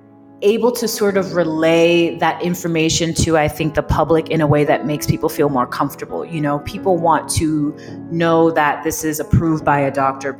able 0.44 0.72
to 0.74 0.88
sort 0.88 1.16
of 1.16 1.36
relay 1.36 2.18
that 2.18 2.42
information 2.44 3.14
to 3.14 3.38
i 3.38 3.48
think 3.48 3.76
the 3.76 3.82
public 3.82 4.30
in 4.30 4.42
a 4.42 4.48
way 4.48 4.66
that 4.66 4.86
makes 4.86 5.08
people 5.08 5.30
feel 5.30 5.48
more 5.48 5.66
comfortable. 5.66 6.26
You 6.26 6.42
know 6.42 6.60
people 6.60 6.98
want 6.98 7.30
to 7.32 7.74
know 8.12 8.52
that 8.52 8.84
this 8.84 9.06
is 9.06 9.22
approved 9.22 9.64
by 9.64 9.80
a 9.80 9.90
doctor 9.90 10.38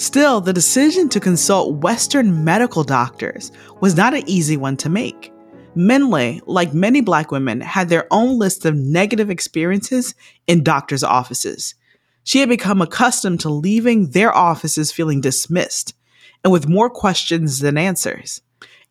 still 0.00 0.40
the 0.40 0.52
decision 0.52 1.10
to 1.10 1.20
consult 1.20 1.74
western 1.82 2.42
medical 2.42 2.82
doctors 2.82 3.52
was 3.80 3.96
not 3.96 4.14
an 4.14 4.22
easy 4.26 4.56
one 4.56 4.74
to 4.74 4.88
make 4.88 5.30
Mennlay 5.76 6.40
like 6.46 6.72
many 6.72 7.02
black 7.02 7.30
women 7.30 7.60
had 7.60 7.90
their 7.90 8.06
own 8.10 8.38
list 8.38 8.64
of 8.64 8.74
negative 8.74 9.28
experiences 9.28 10.14
in 10.46 10.64
doctors 10.64 11.04
offices 11.04 11.74
she 12.24 12.40
had 12.40 12.48
become 12.48 12.80
accustomed 12.80 13.40
to 13.40 13.50
leaving 13.50 14.10
their 14.12 14.34
offices 14.34 14.90
feeling 14.90 15.20
dismissed 15.20 15.94
and 16.42 16.50
with 16.50 16.66
more 16.66 16.88
questions 16.88 17.58
than 17.58 17.76
answers 17.76 18.40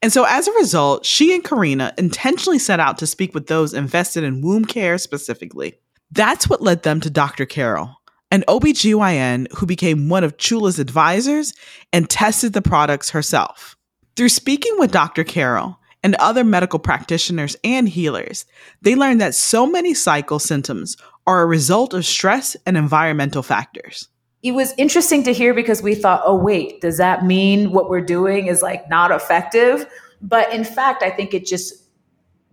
and 0.01 0.13
so, 0.13 0.23
as 0.23 0.47
a 0.47 0.53
result, 0.53 1.05
she 1.05 1.35
and 1.35 1.43
Karina 1.43 1.93
intentionally 1.97 2.57
set 2.57 2.79
out 2.79 2.99
to 2.99 3.05
speak 3.05 3.33
with 3.33 3.47
those 3.47 3.73
invested 3.73 4.23
in 4.23 4.39
womb 4.39 4.63
care 4.63 4.97
specifically. 4.97 5.77
That's 6.09 6.49
what 6.49 6.61
led 6.61 6.83
them 6.83 7.01
to 7.01 7.09
Dr. 7.09 7.45
Carol, 7.45 7.98
an 8.31 8.43
OBGYN 8.47 9.51
who 9.53 9.65
became 9.65 10.09
one 10.09 10.23
of 10.23 10.37
Xula's 10.37 10.79
advisors 10.79 11.53
and 11.91 12.09
tested 12.09 12.53
the 12.53 12.61
products 12.61 13.09
herself. 13.09 13.75
Through 14.15 14.29
speaking 14.29 14.73
with 14.77 14.91
Dr. 14.91 15.23
Carroll 15.23 15.77
and 16.03 16.15
other 16.15 16.43
medical 16.43 16.79
practitioners 16.79 17.55
and 17.63 17.89
healers, 17.89 18.45
they 18.81 18.95
learned 18.95 19.21
that 19.21 19.35
so 19.35 19.65
many 19.65 19.93
cycle 19.93 20.39
symptoms 20.39 20.95
are 21.25 21.41
a 21.41 21.45
result 21.45 21.93
of 21.93 22.05
stress 22.05 22.55
and 22.65 22.77
environmental 22.77 23.43
factors 23.43 24.07
it 24.41 24.51
was 24.53 24.73
interesting 24.77 25.23
to 25.23 25.33
hear 25.33 25.53
because 25.53 25.81
we 25.81 25.95
thought, 25.95 26.21
oh, 26.25 26.35
wait, 26.35 26.79
does 26.81 26.97
that 26.97 27.25
mean 27.25 27.71
what 27.71 27.89
we're 27.89 28.01
doing 28.01 28.47
is 28.47 28.61
like 28.61 28.89
not 28.89 29.11
effective? 29.11 29.85
But 30.21 30.53
in 30.53 30.63
fact, 30.63 31.03
I 31.03 31.09
think 31.09 31.33
it 31.33 31.45
just 31.45 31.73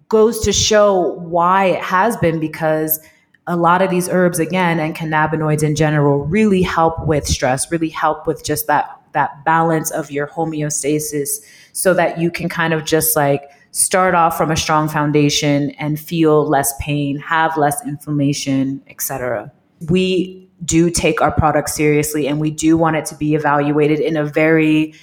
goes 0.09 0.41
to 0.41 0.53
show 0.53 1.15
why 1.15 1.67
it 1.67 1.83
has 1.83 2.17
been 2.17 2.41
because 2.41 3.01
a 3.47 3.57
lot 3.57 3.81
of 3.81 3.91
these 3.91 4.09
herbs 4.09 4.39
again 4.39 4.81
and 4.81 4.97
cannabinoids 4.97 5.63
in 5.63 5.75
general 5.77 6.25
really 6.25 6.63
help 6.63 7.07
with 7.07 7.27
stress 7.27 7.71
really 7.71 7.89
help 7.89 8.27
with 8.27 8.45
just 8.45 8.67
that 8.67 9.01
that 9.13 9.45
balance 9.45 9.91
of 9.91 10.11
your 10.11 10.27
homeostasis 10.27 11.39
so 11.73 11.95
that 11.95 12.19
you 12.19 12.31
can 12.31 12.49
kind 12.49 12.75
of 12.75 12.85
just 12.85 13.17
like 13.17 13.51
start 13.71 14.15
off 14.15 14.37
from 14.37 14.51
a 14.51 14.57
strong 14.57 14.89
foundation 14.89 15.71
and 15.73 15.99
feel 16.01 16.47
less 16.47 16.75
pain 16.81 17.19
have 17.19 17.57
less 17.57 17.85
inflammation 17.87 18.83
etc 18.89 19.51
we 19.89 20.49
do 20.65 20.91
take 20.91 21.21
our 21.21 21.33
product 21.33 21.69
seriously 21.69 22.27
and 22.27 22.41
we 22.41 22.51
do 22.51 22.77
want 22.77 22.97
it 22.97 23.05
to 23.05 23.15
be 23.15 23.35
evaluated 23.35 24.01
in 24.01 24.17
a 24.17 24.25
very 24.25 24.95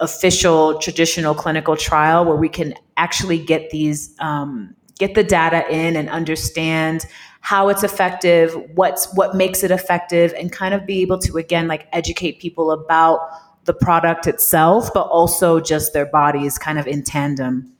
official 0.00 0.78
traditional 0.78 1.34
clinical 1.34 1.76
trial 1.76 2.24
where 2.24 2.36
we 2.36 2.48
can 2.48 2.74
actually 2.96 3.38
get 3.38 3.70
these 3.70 4.14
um, 4.18 4.74
get 4.98 5.14
the 5.14 5.24
data 5.24 5.64
in 5.70 5.96
and 5.96 6.08
understand 6.08 7.06
how 7.46 7.68
it's 7.68 7.84
effective 7.84 8.56
what's 8.74 9.06
what 9.14 9.36
makes 9.36 9.62
it 9.62 9.70
effective 9.70 10.34
and 10.36 10.50
kind 10.50 10.74
of 10.74 10.84
be 10.84 11.00
able 11.00 11.16
to 11.16 11.36
again 11.36 11.68
like 11.68 11.86
educate 11.92 12.40
people 12.40 12.72
about 12.72 13.20
the 13.66 13.72
product 13.72 14.26
itself 14.26 14.92
but 14.92 15.06
also 15.06 15.60
just 15.60 15.92
their 15.92 16.06
bodies 16.06 16.58
kind 16.58 16.76
of 16.76 16.88
in 16.88 17.04
tandem 17.04 17.72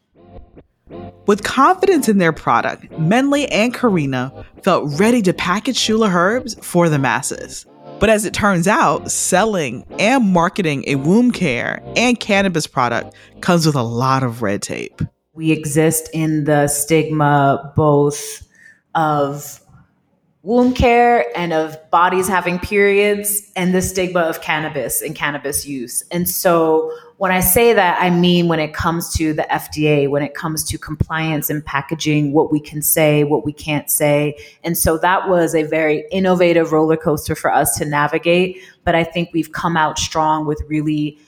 with 1.26 1.42
confidence 1.42 2.08
in 2.08 2.18
their 2.18 2.32
product, 2.32 2.88
Mennlay 2.92 3.48
and 3.50 3.74
Karina 3.74 4.44
felt 4.62 5.00
ready 5.00 5.20
to 5.22 5.32
package 5.32 5.76
Xula 5.76 6.08
Herbs 6.08 6.54
for 6.62 6.88
the 6.88 7.00
masses. 7.00 7.66
But 7.98 8.08
as 8.08 8.24
it 8.24 8.32
turns 8.32 8.68
out, 8.68 9.10
selling 9.10 9.84
and 9.98 10.32
marketing 10.32 10.84
a 10.86 10.94
womb 10.94 11.32
care 11.32 11.82
and 11.96 12.20
cannabis 12.20 12.68
product 12.68 13.16
comes 13.40 13.66
with 13.66 13.74
a 13.74 13.82
lot 13.82 14.22
of 14.22 14.42
red 14.42 14.62
tape. 14.62 15.02
We 15.34 15.50
exist 15.50 16.08
in 16.12 16.44
the 16.44 16.68
stigma 16.68 17.72
both 17.74 18.45
of 18.96 19.60
womb 20.46 20.72
care 20.72 21.26
and 21.36 21.52
of 21.52 21.76
bodies 21.90 22.28
having 22.28 22.56
periods 22.60 23.50
and 23.56 23.74
the 23.74 23.82
stigma 23.82 24.20
of 24.20 24.40
cannabis 24.40 25.02
and 25.02 25.16
cannabis 25.16 25.66
use. 25.66 26.04
And 26.12 26.28
so 26.28 26.96
when 27.16 27.32
I 27.32 27.40
say 27.40 27.72
that, 27.72 28.00
I 28.00 28.10
mean 28.10 28.46
when 28.46 28.60
it 28.60 28.72
comes 28.72 29.12
to 29.14 29.32
the 29.32 29.42
FDA, 29.50 30.08
when 30.08 30.22
it 30.22 30.34
comes 30.34 30.62
to 30.64 30.78
compliance 30.78 31.50
and 31.50 31.64
packaging, 31.64 32.32
what 32.32 32.52
we 32.52 32.60
can 32.60 32.80
say, 32.80 33.24
what 33.24 33.44
we 33.44 33.52
can't 33.52 33.90
say. 33.90 34.38
And 34.62 34.78
so 34.78 34.98
that 34.98 35.28
was 35.28 35.52
a 35.52 35.64
very 35.64 36.04
innovative 36.12 36.70
roller 36.70 36.96
coaster 36.96 37.34
for 37.34 37.52
us 37.52 37.76
to 37.78 37.84
navigate. 37.84 38.62
But 38.84 38.94
I 38.94 39.02
think 39.02 39.30
we've 39.32 39.50
come 39.50 39.76
out 39.76 39.98
strong 39.98 40.46
with 40.46 40.62
really 40.68 41.18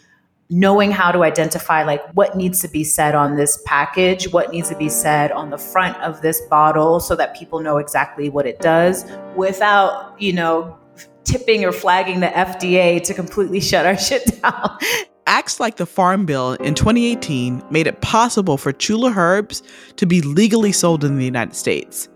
knowing 0.51 0.91
how 0.91 1.13
to 1.13 1.23
identify 1.23 1.83
like 1.83 2.07
what 2.13 2.37
needs 2.37 2.61
to 2.61 2.69
be 2.69 2.83
said 2.83 3.15
on 3.15 3.37
this 3.37 3.61
package, 3.67 4.33
what 4.33 4.51
needs 4.51 4.69
to 4.69 4.77
be 4.77 4.89
said 4.89 5.31
on 5.33 5.51
the 5.51 5.59
front 5.59 5.97
of 5.99 6.23
this 6.23 6.41
bottle 6.43 7.01
so 7.01 7.15
that 7.15 7.37
people 7.37 7.61
know 7.61 7.77
exactly 7.77 8.31
what 8.31 8.47
it 8.47 8.59
does 8.61 9.05
without, 9.37 10.21
you 10.21 10.33
know, 10.33 10.77
tipping 11.25 11.65
or 11.65 11.73
flagging 11.73 12.21
the 12.21 12.29
FDA 12.29 13.03
to 13.03 13.13
completely 13.13 13.61
shut 13.71 13.85
our 13.85 13.99
shit 13.99 14.41
down. 14.41 14.79
Acts 15.27 15.61
like 15.61 15.77
the 15.77 15.85
Farm 15.85 16.25
Bill 16.25 16.55
in 16.55 16.75
2018 16.75 17.63
made 17.71 17.87
it 17.87 18.01
possible 18.01 18.57
for 18.57 18.73
Xula 18.73 19.15
herbs 19.15 19.63
to 19.97 20.07
be 20.07 20.23
legally 20.23 20.73
sold 20.73 21.05
in 21.05 21.19
the 21.19 21.25
United 21.25 21.55
States. 21.55 22.09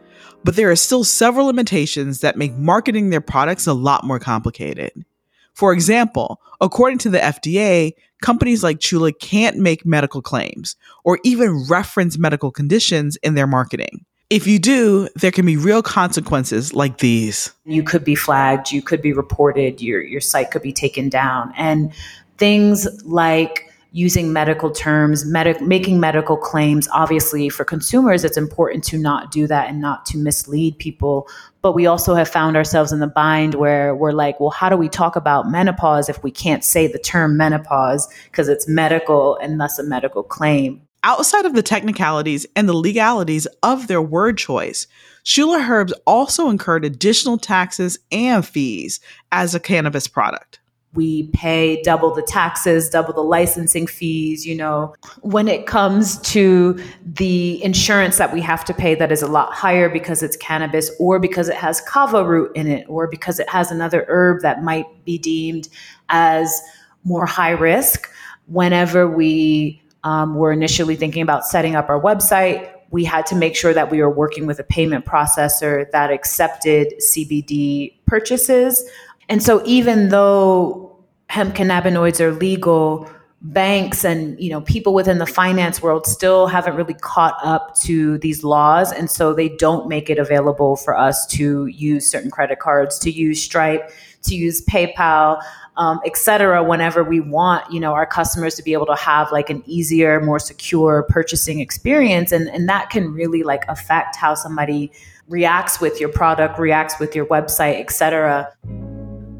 But 0.44 0.56
there 0.56 0.70
are 0.70 0.76
still 0.76 1.04
several 1.04 1.46
limitations 1.46 2.20
that 2.20 2.38
make 2.38 2.56
marketing 2.56 3.10
their 3.10 3.20
products 3.20 3.66
a 3.66 3.74
lot 3.74 4.04
more 4.04 4.18
complicated. 4.18 5.04
For 5.52 5.74
example, 5.74 6.40
according 6.62 6.98
to 6.98 7.10
the 7.10 7.18
FDA, 7.18 7.92
companies 8.22 8.62
like 8.62 8.78
Xula 8.78 9.12
can't 9.18 9.58
make 9.58 9.84
medical 9.84 10.22
claims 10.22 10.76
or 11.04 11.18
even 11.24 11.66
reference 11.68 12.16
medical 12.16 12.50
conditions 12.50 13.16
in 13.16 13.34
their 13.34 13.46
marketing. 13.46 14.04
If 14.30 14.46
you 14.46 14.58
do, 14.58 15.08
there 15.14 15.30
can 15.30 15.44
be 15.44 15.58
real 15.58 15.82
consequences 15.82 16.72
like 16.72 16.98
these. 16.98 17.52
You 17.66 17.82
could 17.82 18.02
be 18.02 18.14
flagged, 18.14 18.72
you 18.72 18.80
could 18.80 19.02
be 19.02 19.12
reported, 19.12 19.82
your 19.82 20.02
your 20.02 20.22
site 20.22 20.50
could 20.50 20.62
be 20.62 20.72
taken 20.72 21.10
down. 21.10 21.52
And 21.58 21.92
things 22.38 22.88
like 23.04 23.68
using 23.92 24.32
medical 24.32 24.70
terms, 24.70 25.24
med- 25.26 25.60
making 25.60 26.00
medical 26.00 26.36
claims. 26.36 26.88
Obviously, 26.92 27.48
for 27.50 27.64
consumers, 27.64 28.24
it's 28.24 28.38
important 28.38 28.82
to 28.84 28.98
not 28.98 29.30
do 29.30 29.46
that 29.46 29.68
and 29.68 29.80
not 29.80 30.06
to 30.06 30.16
mislead 30.16 30.78
people. 30.78 31.28
But 31.62 31.72
we 31.72 31.86
also 31.86 32.14
have 32.14 32.28
found 32.28 32.56
ourselves 32.56 32.92
in 32.92 32.98
the 32.98 33.06
bind 33.06 33.54
where 33.54 33.94
we're 33.94 34.12
like, 34.12 34.40
well, 34.40 34.50
how 34.50 34.68
do 34.68 34.76
we 34.76 34.88
talk 34.88 35.14
about 35.14 35.50
menopause 35.50 36.08
if 36.08 36.22
we 36.22 36.30
can't 36.32 36.64
say 36.64 36.88
the 36.88 36.98
term 36.98 37.36
menopause 37.36 38.08
because 38.24 38.48
it's 38.48 38.66
medical 38.66 39.36
and 39.36 39.60
thus 39.60 39.78
a 39.78 39.84
medical 39.84 40.24
claim? 40.24 40.82
Outside 41.04 41.46
of 41.46 41.54
the 41.54 41.62
technicalities 41.62 42.46
and 42.54 42.68
the 42.68 42.76
legalities 42.76 43.46
of 43.62 43.86
their 43.86 44.02
word 44.02 44.38
choice, 44.38 44.86
Xula 45.24 45.68
Herbs 45.68 45.92
also 46.06 46.48
incurred 46.48 46.84
additional 46.84 47.38
taxes 47.38 47.98
and 48.10 48.46
fees 48.46 49.00
as 49.30 49.54
a 49.54 49.60
cannabis 49.60 50.06
product 50.06 50.60
we 50.94 51.28
pay 51.28 51.80
double 51.82 52.14
the 52.14 52.22
taxes, 52.22 52.90
double 52.90 53.14
the 53.14 53.22
licensing 53.22 53.86
fees, 53.86 54.46
you 54.46 54.54
know. 54.54 54.94
When 55.22 55.48
it 55.48 55.66
comes 55.66 56.18
to 56.32 56.78
the 57.02 57.62
insurance 57.64 58.18
that 58.18 58.32
we 58.32 58.42
have 58.42 58.64
to 58.66 58.74
pay 58.74 58.94
that 58.96 59.10
is 59.10 59.22
a 59.22 59.26
lot 59.26 59.54
higher 59.54 59.88
because 59.88 60.22
it's 60.22 60.36
cannabis 60.36 60.90
or 60.98 61.18
because 61.18 61.48
it 61.48 61.56
has 61.56 61.80
kava 61.80 62.24
root 62.24 62.54
in 62.54 62.66
it 62.66 62.86
or 62.88 63.06
because 63.06 63.40
it 63.40 63.48
has 63.48 63.70
another 63.70 64.04
herb 64.08 64.42
that 64.42 64.62
might 64.62 64.86
be 65.04 65.16
deemed 65.16 65.68
as 66.10 66.60
more 67.04 67.26
high 67.26 67.50
risk, 67.50 68.08
whenever 68.46 69.08
we 69.08 69.82
um, 70.04 70.34
were 70.34 70.52
initially 70.52 70.96
thinking 70.96 71.22
about 71.22 71.46
setting 71.46 71.74
up 71.74 71.88
our 71.88 72.00
website, 72.00 72.70
we 72.90 73.04
had 73.04 73.24
to 73.26 73.34
make 73.34 73.56
sure 73.56 73.72
that 73.72 73.90
we 73.90 74.00
were 74.02 74.10
working 74.10 74.46
with 74.46 74.58
a 74.58 74.64
payment 74.64 75.06
processor 75.06 75.90
that 75.92 76.10
accepted 76.10 76.92
CBD 77.00 77.94
purchases. 78.06 78.84
And 79.32 79.42
so 79.42 79.62
even 79.64 80.10
though 80.10 80.94
hemp 81.30 81.54
cannabinoids 81.54 82.20
are 82.20 82.32
legal, 82.32 83.08
banks 83.40 84.04
and 84.04 84.38
you 84.38 84.50
know 84.50 84.60
people 84.60 84.92
within 84.94 85.16
the 85.18 85.26
finance 85.26 85.82
world 85.82 86.06
still 86.06 86.46
haven't 86.46 86.76
really 86.76 86.94
caught 86.94 87.34
up 87.42 87.74
to 87.76 88.18
these 88.18 88.44
laws. 88.44 88.92
And 88.92 89.10
so 89.10 89.32
they 89.32 89.48
don't 89.48 89.88
make 89.88 90.10
it 90.10 90.18
available 90.18 90.76
for 90.76 90.94
us 90.94 91.26
to 91.28 91.64
use 91.66 92.08
certain 92.08 92.30
credit 92.30 92.58
cards 92.58 92.98
to 92.98 93.10
use 93.10 93.42
stripe 93.42 93.90
to 94.24 94.36
use 94.36 94.62
paypal 94.66 95.42
um, 95.78 95.98
et 96.04 96.18
cetera 96.18 96.62
whenever 96.62 97.02
we 97.02 97.18
want 97.18 97.72
you 97.72 97.80
know 97.80 97.94
our 97.94 98.06
customers 98.06 98.54
to 98.56 98.62
be 98.62 98.74
able 98.74 98.86
to 98.86 98.94
have 98.96 99.32
like 99.32 99.48
an 99.48 99.62
easier 99.64 100.20
more 100.20 100.38
secure 100.38 101.06
purchasing 101.08 101.58
experience. 101.58 102.32
And 102.32 102.50
and 102.50 102.68
that 102.68 102.90
can 102.90 103.14
really 103.14 103.44
like 103.44 103.64
affect 103.68 104.14
how 104.14 104.34
somebody 104.34 104.92
reacts 105.26 105.80
with 105.80 105.98
your 105.98 106.10
product 106.10 106.58
reacts 106.58 107.00
with 107.00 107.16
your 107.16 107.24
website 107.24 107.80
et 107.80 107.90
cetera 107.90 108.52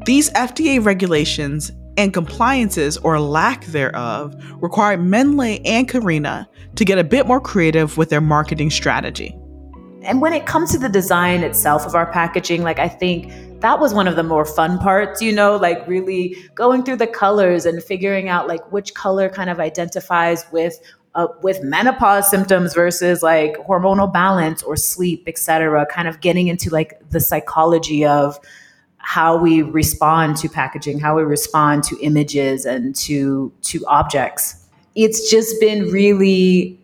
these 0.05 0.29
fda 0.31 0.83
regulations 0.83 1.71
and 1.97 2.13
compliances 2.13 2.97
or 2.97 3.19
lack 3.19 3.65
thereof 3.65 4.35
required 4.61 4.99
Mennlay 4.99 5.61
and 5.65 5.87
Karina 5.87 6.49
to 6.75 6.85
get 6.85 6.97
a 6.97 7.03
bit 7.03 7.27
more 7.27 7.39
creative 7.39 7.97
with 7.97 8.09
their 8.09 8.21
marketing 8.21 8.71
strategy. 8.71 9.37
And 10.01 10.19
when 10.19 10.33
it 10.33 10.45
comes 10.45 10.71
to 10.71 10.79
the 10.79 10.89
design 10.89 11.43
itself 11.43 11.85
of 11.85 11.95
our 11.95 12.11
packaging, 12.11 12.63
like 12.63 12.79
I 12.79 12.89
think 12.89 13.31
that 13.61 13.79
was 13.79 13.93
one 13.93 14.07
of 14.07 14.15
the 14.15 14.23
more 14.23 14.43
fun 14.43 14.77
parts, 14.79 15.21
you 15.21 15.31
know, 15.31 15.55
like 15.55 15.87
really 15.87 16.35
going 16.55 16.83
through 16.83 16.97
the 16.97 17.07
colors 17.07 17.65
and 17.65 17.81
figuring 17.81 18.27
out 18.27 18.47
like 18.47 18.69
which 18.71 18.93
color 18.93 19.29
kind 19.29 19.49
of 19.49 19.59
identifies 19.59 20.45
with 20.51 20.79
uh, 21.15 21.27
with 21.43 21.61
menopause 21.63 22.27
symptoms 22.29 22.73
versus 22.73 23.21
like 23.21 23.55
hormonal 23.67 24.11
balance 24.11 24.63
or 24.63 24.75
sleep, 24.75 25.23
et 25.27 25.37
cetera, 25.37 25.85
kind 25.85 26.07
of 26.07 26.19
getting 26.21 26.47
into 26.47 26.71
like 26.71 26.99
the 27.11 27.19
psychology 27.19 28.03
of 28.03 28.39
how 29.03 29.35
we 29.37 29.61
respond 29.61 30.37
to 30.37 30.49
packaging, 30.49 30.97
how 30.97 31.15
we 31.15 31.23
respond 31.23 31.83
to 31.83 31.99
images 32.01 32.65
and 32.65 32.95
to 32.95 33.51
to 33.61 33.85
objects. 33.85 34.65
It's 34.95 35.29
just 35.29 35.59
been 35.59 35.91
really 35.91 36.79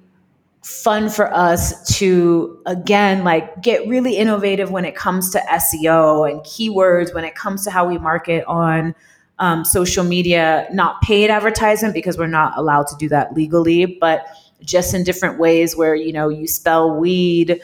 fun 0.62 1.10
for 1.10 1.34
us 1.34 1.98
to 1.98 2.62
again 2.66 3.24
like 3.24 3.62
get 3.62 3.88
really 3.88 4.18
innovative 4.18 4.70
when 4.70 4.84
it 4.86 4.96
comes 4.96 5.32
to 5.32 5.40
SEO 5.40 6.30
and 6.30 6.42
keywords 6.42 7.14
when 7.14 7.24
it 7.24 7.34
comes 7.34 7.64
to 7.64 7.72
how 7.72 7.88
we 7.88 7.98
market 7.98 8.44
on 8.46 8.94
um, 9.40 9.64
social 9.64 10.04
media, 10.04 10.68
not 10.72 11.02
paid 11.02 11.30
advertisement 11.30 11.94
because 11.94 12.18
we're 12.18 12.28
not 12.28 12.58
allowed 12.58 12.88
to 12.88 12.96
do 12.98 13.08
that 13.08 13.34
legally, 13.34 13.86
but 13.86 14.28
just 14.62 14.94
in 14.94 15.06
different 15.06 15.40
ways 15.40 15.76
where 15.76 15.96
you 15.96 16.12
know 16.12 16.28
you 16.28 16.48
spell 16.48 16.94
weed 16.94 17.62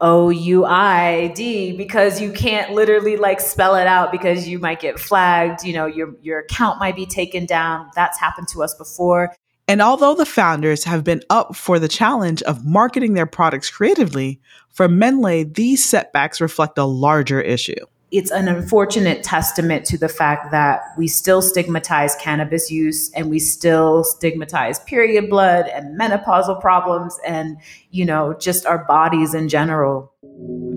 O 0.00 0.28
U 0.28 0.64
I 0.64 1.28
D 1.28 1.76
because 1.76 2.20
you 2.20 2.32
can't 2.32 2.72
literally 2.72 3.16
like 3.16 3.40
spell 3.40 3.76
it 3.76 3.86
out 3.86 4.12
because 4.12 4.48
you 4.48 4.58
might 4.58 4.80
get 4.80 4.98
flagged, 4.98 5.64
you 5.64 5.72
know, 5.72 5.86
your 5.86 6.14
your 6.22 6.40
account 6.40 6.78
might 6.78 6.96
be 6.96 7.06
taken 7.06 7.46
down. 7.46 7.90
That's 7.94 8.18
happened 8.18 8.48
to 8.48 8.62
us 8.62 8.74
before. 8.74 9.34
And 9.68 9.82
although 9.82 10.14
the 10.14 10.26
founders 10.26 10.84
have 10.84 11.02
been 11.02 11.22
up 11.28 11.56
for 11.56 11.78
the 11.78 11.88
challenge 11.88 12.42
of 12.42 12.64
marketing 12.64 13.14
their 13.14 13.26
products 13.26 13.68
creatively, 13.68 14.40
for 14.70 14.88
Mennlay, 14.88 15.52
these 15.54 15.84
setbacks 15.84 16.40
reflect 16.40 16.78
a 16.78 16.84
larger 16.84 17.40
issue 17.40 17.74
it's 18.16 18.30
an 18.30 18.48
unfortunate 18.48 19.22
testament 19.22 19.84
to 19.84 19.98
the 19.98 20.08
fact 20.08 20.50
that 20.50 20.80
we 20.96 21.06
still 21.06 21.42
stigmatize 21.42 22.14
cannabis 22.16 22.70
use 22.70 23.10
and 23.10 23.28
we 23.28 23.38
still 23.38 24.04
stigmatize 24.04 24.78
period 24.80 25.28
blood 25.28 25.68
and 25.68 26.00
menopausal 26.00 26.58
problems 26.60 27.18
and 27.26 27.58
you 27.90 28.04
know 28.04 28.34
just 28.40 28.64
our 28.64 28.84
bodies 28.86 29.34
in 29.34 29.48
general 29.48 30.12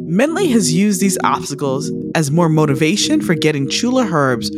Mennlay 0.09 0.51
has 0.51 0.73
used 0.73 1.01
these 1.01 1.17
obstacles 1.23 1.91
as 2.15 2.31
more 2.31 2.49
motivation 2.49 3.21
for 3.21 3.35
getting 3.35 3.67
Xula 3.67 4.11
herbs 4.11 4.49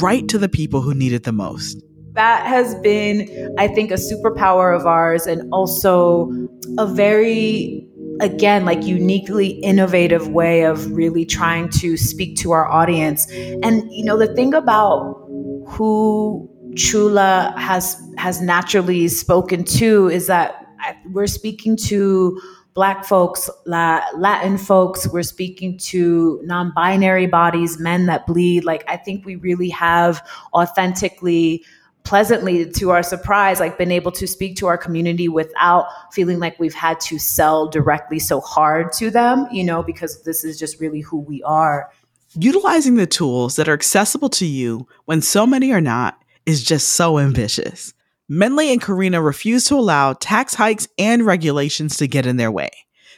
right 0.00 0.26
to 0.28 0.38
the 0.38 0.48
people 0.48 0.82
who 0.82 0.94
need 0.94 1.12
it 1.12 1.24
the 1.24 1.32
most. 1.32 1.82
That 2.12 2.46
has 2.46 2.76
been, 2.76 3.54
I 3.58 3.66
think, 3.66 3.90
a 3.90 3.94
superpower 3.94 4.76
of 4.78 4.86
ours 4.86 5.26
and 5.26 5.52
also 5.52 6.30
a 6.78 6.86
very 6.86 7.89
again 8.20 8.64
like 8.64 8.84
uniquely 8.84 9.48
innovative 9.48 10.28
way 10.28 10.62
of 10.62 10.90
really 10.92 11.24
trying 11.24 11.68
to 11.70 11.96
speak 11.96 12.36
to 12.36 12.52
our 12.52 12.66
audience. 12.66 13.30
And 13.62 13.82
you 13.90 14.04
know 14.04 14.18
the 14.18 14.32
thing 14.34 14.54
about 14.54 15.26
who 15.66 16.48
Xula 16.74 17.56
has 17.58 18.00
has 18.18 18.40
naturally 18.40 19.08
spoken 19.08 19.64
to 19.64 20.08
is 20.08 20.26
that 20.26 20.66
we're 21.12 21.26
speaking 21.26 21.76
to 21.76 22.40
black 22.72 23.04
folks 23.04 23.50
latin 23.66 24.56
folks 24.56 25.08
we're 25.08 25.24
speaking 25.24 25.76
to 25.76 26.40
non-binary 26.44 27.26
bodies 27.26 27.78
men 27.80 28.06
that 28.06 28.26
bleed. 28.26 28.64
Like 28.64 28.84
i 28.88 28.96
think 28.96 29.26
we 29.26 29.34
really 29.36 29.68
have 29.70 30.26
authentically 30.54 31.64
pleasantly 32.04 32.70
to 32.70 32.90
our 32.90 33.02
surprise 33.02 33.60
like 33.60 33.78
been 33.78 33.92
able 33.92 34.12
to 34.12 34.26
speak 34.26 34.56
to 34.56 34.66
our 34.66 34.78
community 34.78 35.28
without 35.28 35.86
feeling 36.12 36.38
like 36.38 36.58
we've 36.58 36.74
had 36.74 36.98
to 37.00 37.18
sell 37.18 37.68
directly 37.68 38.18
so 38.18 38.40
hard 38.40 38.92
to 38.92 39.10
them 39.10 39.46
you 39.52 39.62
know 39.62 39.82
because 39.82 40.22
this 40.22 40.44
is 40.44 40.58
just 40.58 40.80
really 40.80 41.00
who 41.00 41.18
we 41.18 41.42
are. 41.42 41.90
Utilizing 42.34 42.94
the 42.94 43.06
tools 43.06 43.56
that 43.56 43.68
are 43.68 43.74
accessible 43.74 44.28
to 44.30 44.46
you 44.46 44.86
when 45.04 45.20
so 45.20 45.46
many 45.46 45.72
are 45.72 45.80
not 45.80 46.18
is 46.46 46.62
just 46.62 46.88
so 46.88 47.18
ambitious. 47.18 47.92
Mennlay 48.30 48.72
and 48.72 48.80
karina 48.80 49.20
refuse 49.20 49.64
to 49.64 49.74
allow 49.74 50.12
tax 50.12 50.54
hikes 50.54 50.86
and 50.96 51.26
regulations 51.26 51.96
to 51.96 52.06
get 52.06 52.26
in 52.26 52.36
their 52.36 52.50
way. 52.50 52.70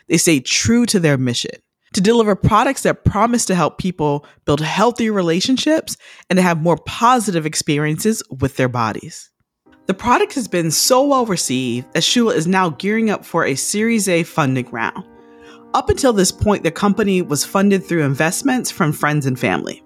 They 0.09 0.17
stay 0.17 0.41
true 0.41 0.87
to 0.87 0.99
their 0.99 1.19
mission 1.19 1.53
to 1.93 2.01
deliver 2.01 2.35
products 2.35 2.83
that 2.83 3.05
promise 3.05 3.45
to 3.47 3.55
help 3.55 3.79
people 3.79 4.27
build 4.45 4.61
healthier 4.61 5.13
relationships 5.13 5.97
and 6.31 6.37
to 6.37 6.43
have 6.43 6.63
more 6.63 6.79
positive 6.87 7.47
experiences 7.47 8.23
with 8.41 8.57
their 8.57 8.69
bodies. 8.69 9.31
The 9.87 9.95
product 9.95 10.35
has 10.35 10.49
been 10.49 10.71
so 10.71 11.05
well 11.05 11.27
received 11.27 11.93
that 11.93 12.03
Xula 12.03 12.35
is 12.35 12.47
now 12.47 12.71
gearing 12.71 13.11
up 13.11 13.25
for 13.25 13.45
a 13.45 13.55
Series 13.55 14.09
A 14.09 14.23
funding 14.23 14.71
round. 14.71 15.05
Up 15.75 15.91
until 15.91 16.13
this 16.13 16.31
point, 16.31 16.65
the 16.65 16.71
company 16.71 17.23
was 17.23 17.45
funded 17.45 17.85
through 17.85 18.05
investments 18.05 18.71
from 18.71 18.93
friends 18.93 19.27
and 19.27 19.39
family. 19.39 19.83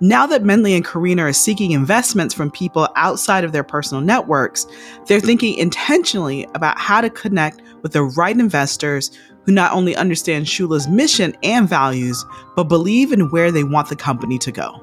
Now 0.00 0.26
that 0.26 0.42
Mennlay 0.42 0.76
and 0.76 0.84
Karina 0.84 1.24
are 1.24 1.32
seeking 1.32 1.70
investments 1.70 2.34
from 2.34 2.50
people 2.50 2.86
outside 2.96 3.44
of 3.44 3.52
their 3.52 3.64
personal 3.64 4.02
networks, 4.02 4.66
they're 5.06 5.20
thinking 5.20 5.56
intentionally 5.56 6.46
about 6.54 6.78
how 6.78 7.00
to 7.00 7.08
connect 7.08 7.62
with 7.82 7.94
the 7.94 8.02
right 8.02 8.38
investors 8.38 9.10
who 9.46 9.52
not 9.52 9.72
only 9.72 9.96
understand 9.96 10.44
Xula's 10.46 10.88
mission 10.88 11.34
and 11.42 11.68
values, 11.68 12.24
but 12.56 12.64
believe 12.64 13.12
in 13.12 13.30
where 13.30 13.50
they 13.50 13.64
want 13.64 13.88
the 13.88 13.96
company 13.96 14.38
to 14.38 14.52
go. 14.52 14.82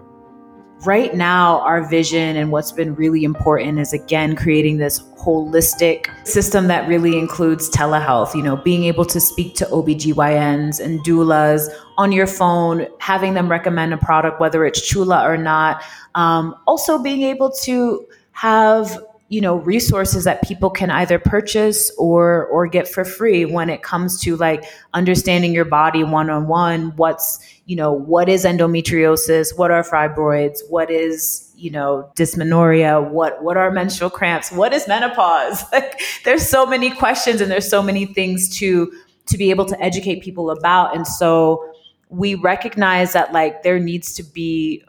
Right 0.86 1.16
now, 1.16 1.62
our 1.62 1.88
vision 1.88 2.36
and 2.36 2.52
what's 2.52 2.74
been 2.74 2.94
really 2.96 3.24
important 3.24 3.80
is 3.80 3.94
again 3.94 4.36
creating 4.36 4.78
this 4.80 5.00
holistic 5.18 6.08
system 6.28 6.68
that 6.68 6.90
really 6.90 7.18
includes 7.18 7.70
telehealth, 7.70 8.36
you 8.36 8.42
know, 8.42 8.58
being 8.58 8.84
able 8.84 9.06
to 9.06 9.22
speak 9.22 9.56
to 9.56 9.66
OBGYNs 9.66 10.82
and 10.82 11.00
doulas 11.06 11.70
on 11.98 12.12
your 12.12 12.28
phone, 12.28 12.86
having 13.00 13.34
them 13.34 13.50
recommend 13.50 13.94
a 13.94 13.98
product, 13.98 14.42
whether 14.42 14.66
it's 14.66 14.82
Xula 14.82 15.24
or 15.24 15.38
not. 15.38 15.82
Um, 16.16 16.54
also, 16.68 17.02
being 17.02 17.22
able 17.22 17.52
to 17.64 18.06
have 18.34 18.98
you 19.34 19.42
know 19.42 19.56
resources 19.58 20.24
that 20.24 20.42
people 20.44 20.70
can 20.70 20.92
either 20.92 21.18
purchase 21.18 21.92
or 21.98 22.46
or 22.48 22.68
get 22.68 22.88
for 22.88 23.04
free 23.04 23.46
when 23.46 23.70
it 23.70 23.82
comes 23.82 24.20
to 24.22 24.36
like 24.38 24.64
understanding 24.94 25.54
your 25.54 25.66
body 25.66 26.04
one 26.04 26.30
on 26.30 26.48
one 26.48 26.96
what's 26.98 27.40
you 27.66 27.76
know 27.76 27.92
what 27.92 28.30
is 28.30 28.46
endometriosis 28.46 29.58
what 29.58 29.72
are 29.72 29.84
fibroids 29.84 30.60
what 30.70 30.92
is 30.92 31.52
you 31.56 31.72
know 31.72 32.12
dysmenorrhea 32.16 33.02
what 33.02 33.42
what 33.44 33.58
are 33.58 33.72
menstrual 33.72 34.10
cramps 34.10 34.52
what 34.52 34.74
is 34.74 34.88
menopause? 34.88 35.64
Like 35.74 36.00
there's 36.24 36.48
so 36.48 36.66
many 36.68 36.92
questions 36.92 37.42
and 37.42 37.50
there's 37.50 37.68
so 37.68 37.82
many 37.82 38.06
things 38.06 38.56
to 38.60 38.92
to 39.26 39.38
be 39.38 39.50
able 39.50 39.66
to 39.66 39.82
educate 39.82 40.22
people 40.22 40.52
about. 40.52 40.96
And 40.96 41.08
so 41.08 41.66
we 42.10 42.36
recognize 42.36 43.14
that 43.14 43.34
like 43.34 43.64
there 43.64 43.80
needs 43.80 44.14
to 44.16 44.24
be 44.24 44.84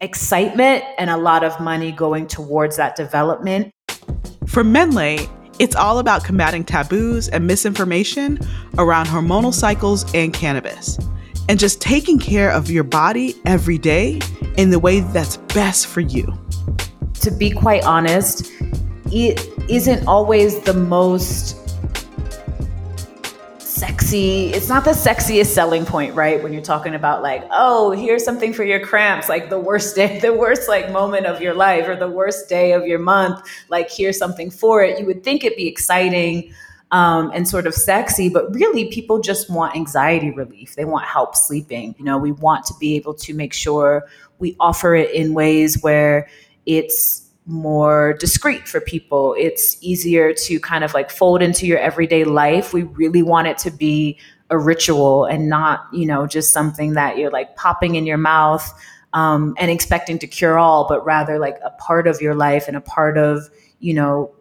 excitement 0.00 0.84
and 0.98 1.10
a 1.10 1.16
lot 1.16 1.42
of 1.42 1.58
money 1.60 1.92
going 1.92 2.26
towards 2.26 2.76
that 2.76 2.96
development. 2.96 3.70
For 4.46 4.62
Mennlay, 4.62 5.28
it's 5.58 5.74
all 5.74 5.98
about 5.98 6.22
combating 6.24 6.64
taboos 6.64 7.28
and 7.28 7.46
misinformation 7.46 8.38
around 8.78 9.06
hormonal 9.06 9.54
cycles 9.54 10.04
and 10.14 10.32
cannabis, 10.32 10.98
and 11.48 11.58
just 11.58 11.80
taking 11.80 12.18
care 12.18 12.50
of 12.50 12.70
your 12.70 12.84
body 12.84 13.34
every 13.46 13.78
day 13.78 14.20
in 14.58 14.70
the 14.70 14.78
way 14.78 15.00
that's 15.00 15.38
best 15.54 15.86
for 15.86 16.00
you. 16.00 16.26
To 17.20 17.30
be 17.30 17.50
quite 17.50 17.84
honest, 17.84 18.52
it 19.12 19.48
isn't 19.70 20.06
always 20.06 20.60
the 20.60 20.74
most 20.74 21.65
sexy, 23.76 24.46
it's 24.54 24.68
not 24.68 24.84
the 24.84 24.92
sexiest 24.92 25.48
selling 25.48 25.84
point, 25.84 26.14
right? 26.14 26.42
When 26.42 26.52
you're 26.52 26.62
talking 26.62 26.94
about 26.94 27.22
like, 27.22 27.44
oh, 27.50 27.90
here's 27.90 28.24
something 28.24 28.54
for 28.54 28.64
your 28.64 28.80
cramps, 28.80 29.28
like 29.28 29.50
the 29.50 29.60
worst 29.60 29.94
day, 29.94 30.18
the 30.22 30.32
worst 30.32 30.66
like 30.66 30.90
moment 30.90 31.26
of 31.26 31.42
your 31.42 31.52
life 31.52 31.86
or 31.86 31.94
the 31.94 32.08
worst 32.08 32.48
day 32.48 32.72
of 32.72 32.86
your 32.86 32.98
month, 32.98 33.46
like 33.68 33.90
here's 33.90 34.16
something 34.18 34.50
for 34.50 34.82
it. 34.82 34.98
You 34.98 35.04
would 35.04 35.22
think 35.22 35.44
it'd 35.44 35.58
be 35.58 35.68
exciting 35.68 36.54
um, 36.90 37.30
and 37.34 37.46
sort 37.46 37.66
of 37.66 37.74
sexy, 37.74 38.30
but 38.30 38.54
really 38.54 38.86
people 38.86 39.20
just 39.20 39.50
want 39.50 39.76
anxiety 39.76 40.30
relief. 40.30 40.74
They 40.74 40.86
want 40.86 41.04
help 41.04 41.36
sleeping. 41.36 41.94
You 41.98 42.04
know, 42.06 42.16
we 42.16 42.32
want 42.32 42.64
to 42.66 42.74
be 42.80 42.96
able 42.96 43.14
to 43.14 43.34
make 43.34 43.52
sure 43.52 44.06
we 44.38 44.56
offer 44.58 44.94
it 44.94 45.10
in 45.10 45.34
ways 45.34 45.82
where 45.82 46.28
it's 46.64 47.25
more 47.46 48.14
discreet 48.14 48.66
for 48.68 48.80
people. 48.80 49.34
It's 49.38 49.76
easier 49.80 50.32
to 50.34 50.60
kind 50.60 50.84
of 50.84 50.94
like 50.94 51.10
fold 51.10 51.42
into 51.42 51.66
your 51.66 51.78
everyday 51.78 52.24
life. 52.24 52.72
We 52.72 52.82
really 52.82 53.22
want 53.22 53.46
it 53.46 53.58
to 53.58 53.70
be 53.70 54.18
a 54.50 54.58
ritual 54.58 55.24
and 55.24 55.48
not, 55.48 55.86
you 55.92 56.06
know, 56.06 56.26
just 56.26 56.52
something 56.52 56.92
that 56.94 57.18
you're 57.18 57.30
like 57.30 57.56
popping 57.56 57.94
in 57.94 58.06
your 58.06 58.18
mouth 58.18 58.72
um, 59.12 59.54
and 59.58 59.70
expecting 59.70 60.18
to 60.18 60.26
cure 60.26 60.58
all, 60.58 60.86
but 60.88 61.04
rather 61.04 61.38
like 61.38 61.58
a 61.64 61.70
part 61.70 62.06
of 62.06 62.20
your 62.20 62.34
life 62.34 62.68
and 62.68 62.76
a 62.76 62.80
part 62.80 63.16
of, 63.16 63.48
you 63.80 63.94
know, 63.94 64.32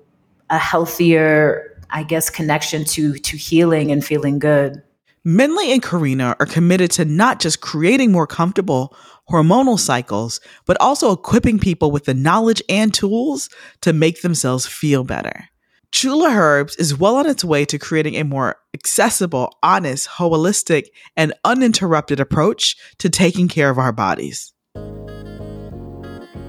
a 0.49 0.57
healthier, 0.57 1.81
I 1.89 2.03
guess, 2.03 2.29
connection 2.29 2.85
to 2.85 3.15
to 3.15 3.37
healing 3.37 3.91
and 3.91 4.03
feeling 4.03 4.39
good. 4.39 4.81
Mennlay 5.25 5.73
and 5.73 5.81
Karina 5.81 6.35
are 6.39 6.45
committed 6.45 6.91
to 6.91 7.03
not 7.03 7.39
just 7.39 7.59
creating 7.59 8.11
more 8.11 8.27
comfortable 8.27 8.95
hormonal 9.27 9.79
cycles, 9.79 10.39
but 10.67 10.77
also 10.79 11.11
equipping 11.11 11.57
people 11.57 11.89
with 11.89 12.05
the 12.05 12.13
knowledge 12.13 12.61
and 12.69 12.93
tools 12.93 13.49
to 13.81 13.91
make 13.91 14.21
themselves 14.21 14.67
feel 14.67 15.03
better. 15.03 15.49
Xula 15.91 16.35
Herbs 16.35 16.75
is 16.75 16.95
well 16.95 17.15
on 17.15 17.25
its 17.25 17.43
way 17.43 17.65
to 17.65 17.79
creating 17.79 18.15
a 18.17 18.23
more 18.23 18.57
accessible, 18.75 19.51
honest, 19.63 20.07
holistic, 20.07 20.89
and 21.17 21.33
uninterrupted 21.43 22.19
approach 22.19 22.77
to 22.99 23.09
taking 23.09 23.47
care 23.47 23.71
of 23.71 23.79
our 23.79 23.91
bodies. 23.91 24.53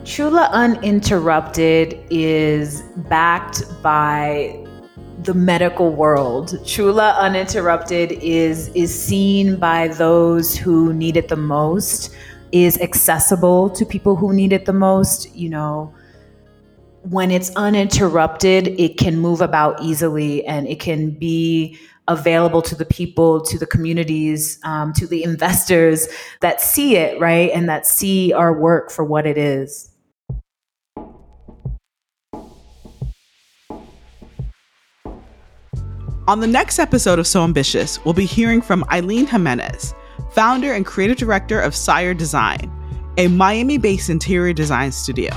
Xula 0.02 0.50
Uninterrupted 0.50 1.98
is 2.10 2.82
backed 3.08 3.62
by 3.82 4.65
the 5.22 5.34
medical 5.34 5.92
world. 5.92 6.50
Xula 6.64 7.16
Uninterrupted 7.18 8.12
is 8.12 8.68
is 8.68 8.94
seen 8.94 9.56
by 9.56 9.88
those 9.88 10.56
who 10.56 10.92
need 10.92 11.16
it 11.16 11.28
the 11.28 11.36
most 11.36 12.14
is 12.52 12.80
accessible 12.80 13.70
to 13.70 13.84
people 13.84 14.16
who 14.16 14.32
need 14.32 14.52
it 14.52 14.66
the 14.66 14.72
most. 14.72 15.34
You 15.34 15.48
know, 15.48 15.94
when 17.02 17.30
it's 17.30 17.50
uninterrupted, 17.56 18.68
it 18.80 18.98
can 18.98 19.18
move 19.18 19.40
about 19.40 19.82
easily 19.82 20.44
and 20.46 20.66
it 20.66 20.80
can 20.80 21.10
be 21.10 21.78
available 22.08 22.62
to 22.62 22.76
the 22.76 22.84
people, 22.84 23.40
to 23.40 23.58
the 23.58 23.66
communities, 23.66 24.60
um, 24.64 24.92
to 24.92 25.06
the 25.06 25.24
investors 25.24 26.08
that 26.40 26.60
see 26.60 26.96
it, 26.96 27.18
right? 27.20 27.50
And 27.52 27.68
that 27.68 27.86
see 27.86 28.32
our 28.32 28.56
work 28.56 28.90
for 28.90 29.04
what 29.04 29.26
it 29.26 29.36
is. 29.36 29.90
On 36.28 36.40
the 36.40 36.46
next 36.48 36.80
episode 36.80 37.20
of 37.20 37.26
So 37.26 37.44
Ambitious, 37.44 38.04
we'll 38.04 38.12
be 38.12 38.24
hearing 38.24 38.60
from 38.60 38.84
Eileen 38.90 39.28
Jimenez 39.28 39.94
founder 40.30 40.72
and 40.72 40.84
creative 40.84 41.16
director 41.16 41.60
of 41.60 41.74
Sire 41.74 42.14
Design, 42.14 42.68
a 43.16 43.28
Miami 43.28 43.78
based 43.78 44.10
interior 44.10 44.52
design 44.52 44.90
studio. 44.90 45.32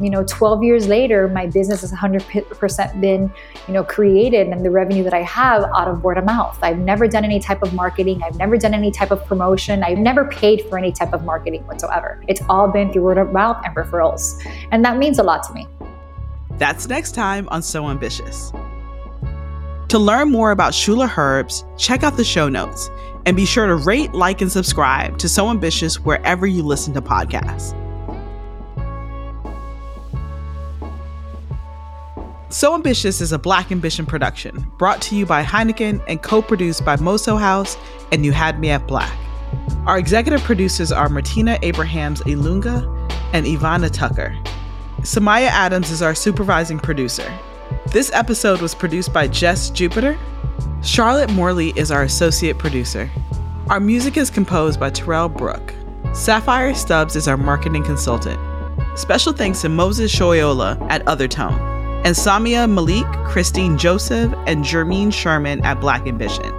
You 0.00 0.10
know, 0.10 0.22
12 0.22 0.62
years 0.62 0.86
later, 0.86 1.26
my 1.26 1.48
business 1.48 1.80
has 1.80 1.90
100% 1.90 3.00
been, 3.00 3.32
you 3.66 3.74
know, 3.74 3.82
created 3.82 4.46
and 4.46 4.64
the 4.64 4.70
revenue 4.70 5.02
that 5.02 5.12
I 5.12 5.22
have 5.22 5.64
out 5.74 5.88
of 5.88 6.04
word 6.04 6.18
of 6.18 6.24
mouth. 6.24 6.56
I've 6.62 6.78
never 6.78 7.08
done 7.08 7.24
any 7.24 7.40
type 7.40 7.62
of 7.62 7.74
marketing. 7.74 8.22
I've 8.22 8.36
never 8.36 8.56
done 8.56 8.74
any 8.74 8.92
type 8.92 9.10
of 9.10 9.24
promotion. 9.26 9.82
I've 9.82 9.98
never 9.98 10.24
paid 10.26 10.68
for 10.68 10.78
any 10.78 10.92
type 10.92 11.12
of 11.12 11.24
marketing 11.24 11.66
whatsoever. 11.66 12.22
It's 12.28 12.42
all 12.48 12.68
been 12.68 12.92
through 12.92 13.02
word 13.02 13.18
of 13.18 13.32
mouth 13.32 13.60
and 13.64 13.74
referrals. 13.74 14.40
And 14.70 14.84
that 14.84 14.98
means 14.98 15.18
a 15.18 15.24
lot 15.24 15.42
to 15.48 15.52
me. 15.52 15.66
That's 16.58 16.88
next 16.88 17.12
time 17.16 17.48
on 17.50 17.60
So 17.60 17.88
Ambitious. 17.88 18.52
To 19.94 20.00
learn 20.00 20.32
more 20.32 20.50
about 20.50 20.72
Xula 20.72 21.08
Herbs, 21.08 21.64
check 21.78 22.02
out 22.02 22.16
the 22.16 22.24
show 22.24 22.48
notes 22.48 22.90
and 23.26 23.36
be 23.36 23.46
sure 23.46 23.68
to 23.68 23.76
rate, 23.76 24.12
like, 24.12 24.40
and 24.40 24.50
subscribe 24.50 25.18
to 25.18 25.28
So 25.28 25.48
Ambitious 25.48 26.00
wherever 26.00 26.48
you 26.48 26.64
listen 26.64 26.92
to 26.94 27.00
podcasts. 27.00 27.70
So 32.48 32.74
Ambitious 32.74 33.20
is 33.20 33.30
a 33.30 33.38
Black 33.38 33.70
Ambition 33.70 34.04
production 34.04 34.66
brought 34.78 35.00
to 35.02 35.14
you 35.14 35.26
by 35.26 35.44
Heineken 35.44 36.02
and 36.08 36.20
co 36.20 36.42
produced 36.42 36.84
by 36.84 36.96
Moso 36.96 37.38
House 37.38 37.76
and 38.10 38.24
You 38.24 38.32
Had 38.32 38.58
Me 38.58 38.70
at 38.70 38.88
Black. 38.88 39.16
Our 39.86 39.96
executive 39.96 40.42
producers 40.42 40.90
are 40.90 41.08
Martina 41.08 41.56
Abrahams 41.62 42.20
Ilunga 42.22 42.82
and 43.32 43.46
Ivana 43.46 43.92
Tucker. 43.92 44.36
Samaya 45.02 45.50
Adams 45.50 45.92
is 45.92 46.02
our 46.02 46.16
supervising 46.16 46.80
producer. 46.80 47.32
This 47.94 48.10
episode 48.12 48.60
was 48.60 48.74
produced 48.74 49.12
by 49.12 49.28
Jess 49.28 49.70
Jupiter 49.70 50.18
Charlotte 50.82 51.30
Morley 51.30 51.72
is 51.76 51.92
our 51.92 52.02
associate 52.02 52.58
producer. 52.58 53.08
Our 53.68 53.78
music 53.78 54.16
is 54.16 54.30
composed 54.30 54.80
by 54.80 54.90
Terrell 54.90 55.28
Brook. 55.28 55.72
Sapphire 56.12 56.74
Stubbs 56.74 57.14
is 57.14 57.28
our 57.28 57.36
marketing 57.36 57.84
consultant. 57.84 58.40
Special 58.98 59.32
thanks 59.32 59.60
to 59.60 59.68
Moses 59.68 60.12
Shoyola 60.12 60.84
at 60.90 61.04
Othertone, 61.04 61.56
and 62.04 62.16
Samia 62.16 62.68
Malik, 62.68 63.06
Christine 63.28 63.78
Joseph, 63.78 64.34
and 64.48 64.64
Jermaine 64.64 65.12
Sherman 65.12 65.64
at 65.64 65.80
Black 65.80 66.08
Ambition. 66.08 66.52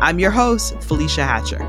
I'm 0.00 0.20
your 0.20 0.30
host, 0.30 0.76
Felecia 0.76 1.26
Hatcher. 1.26 1.68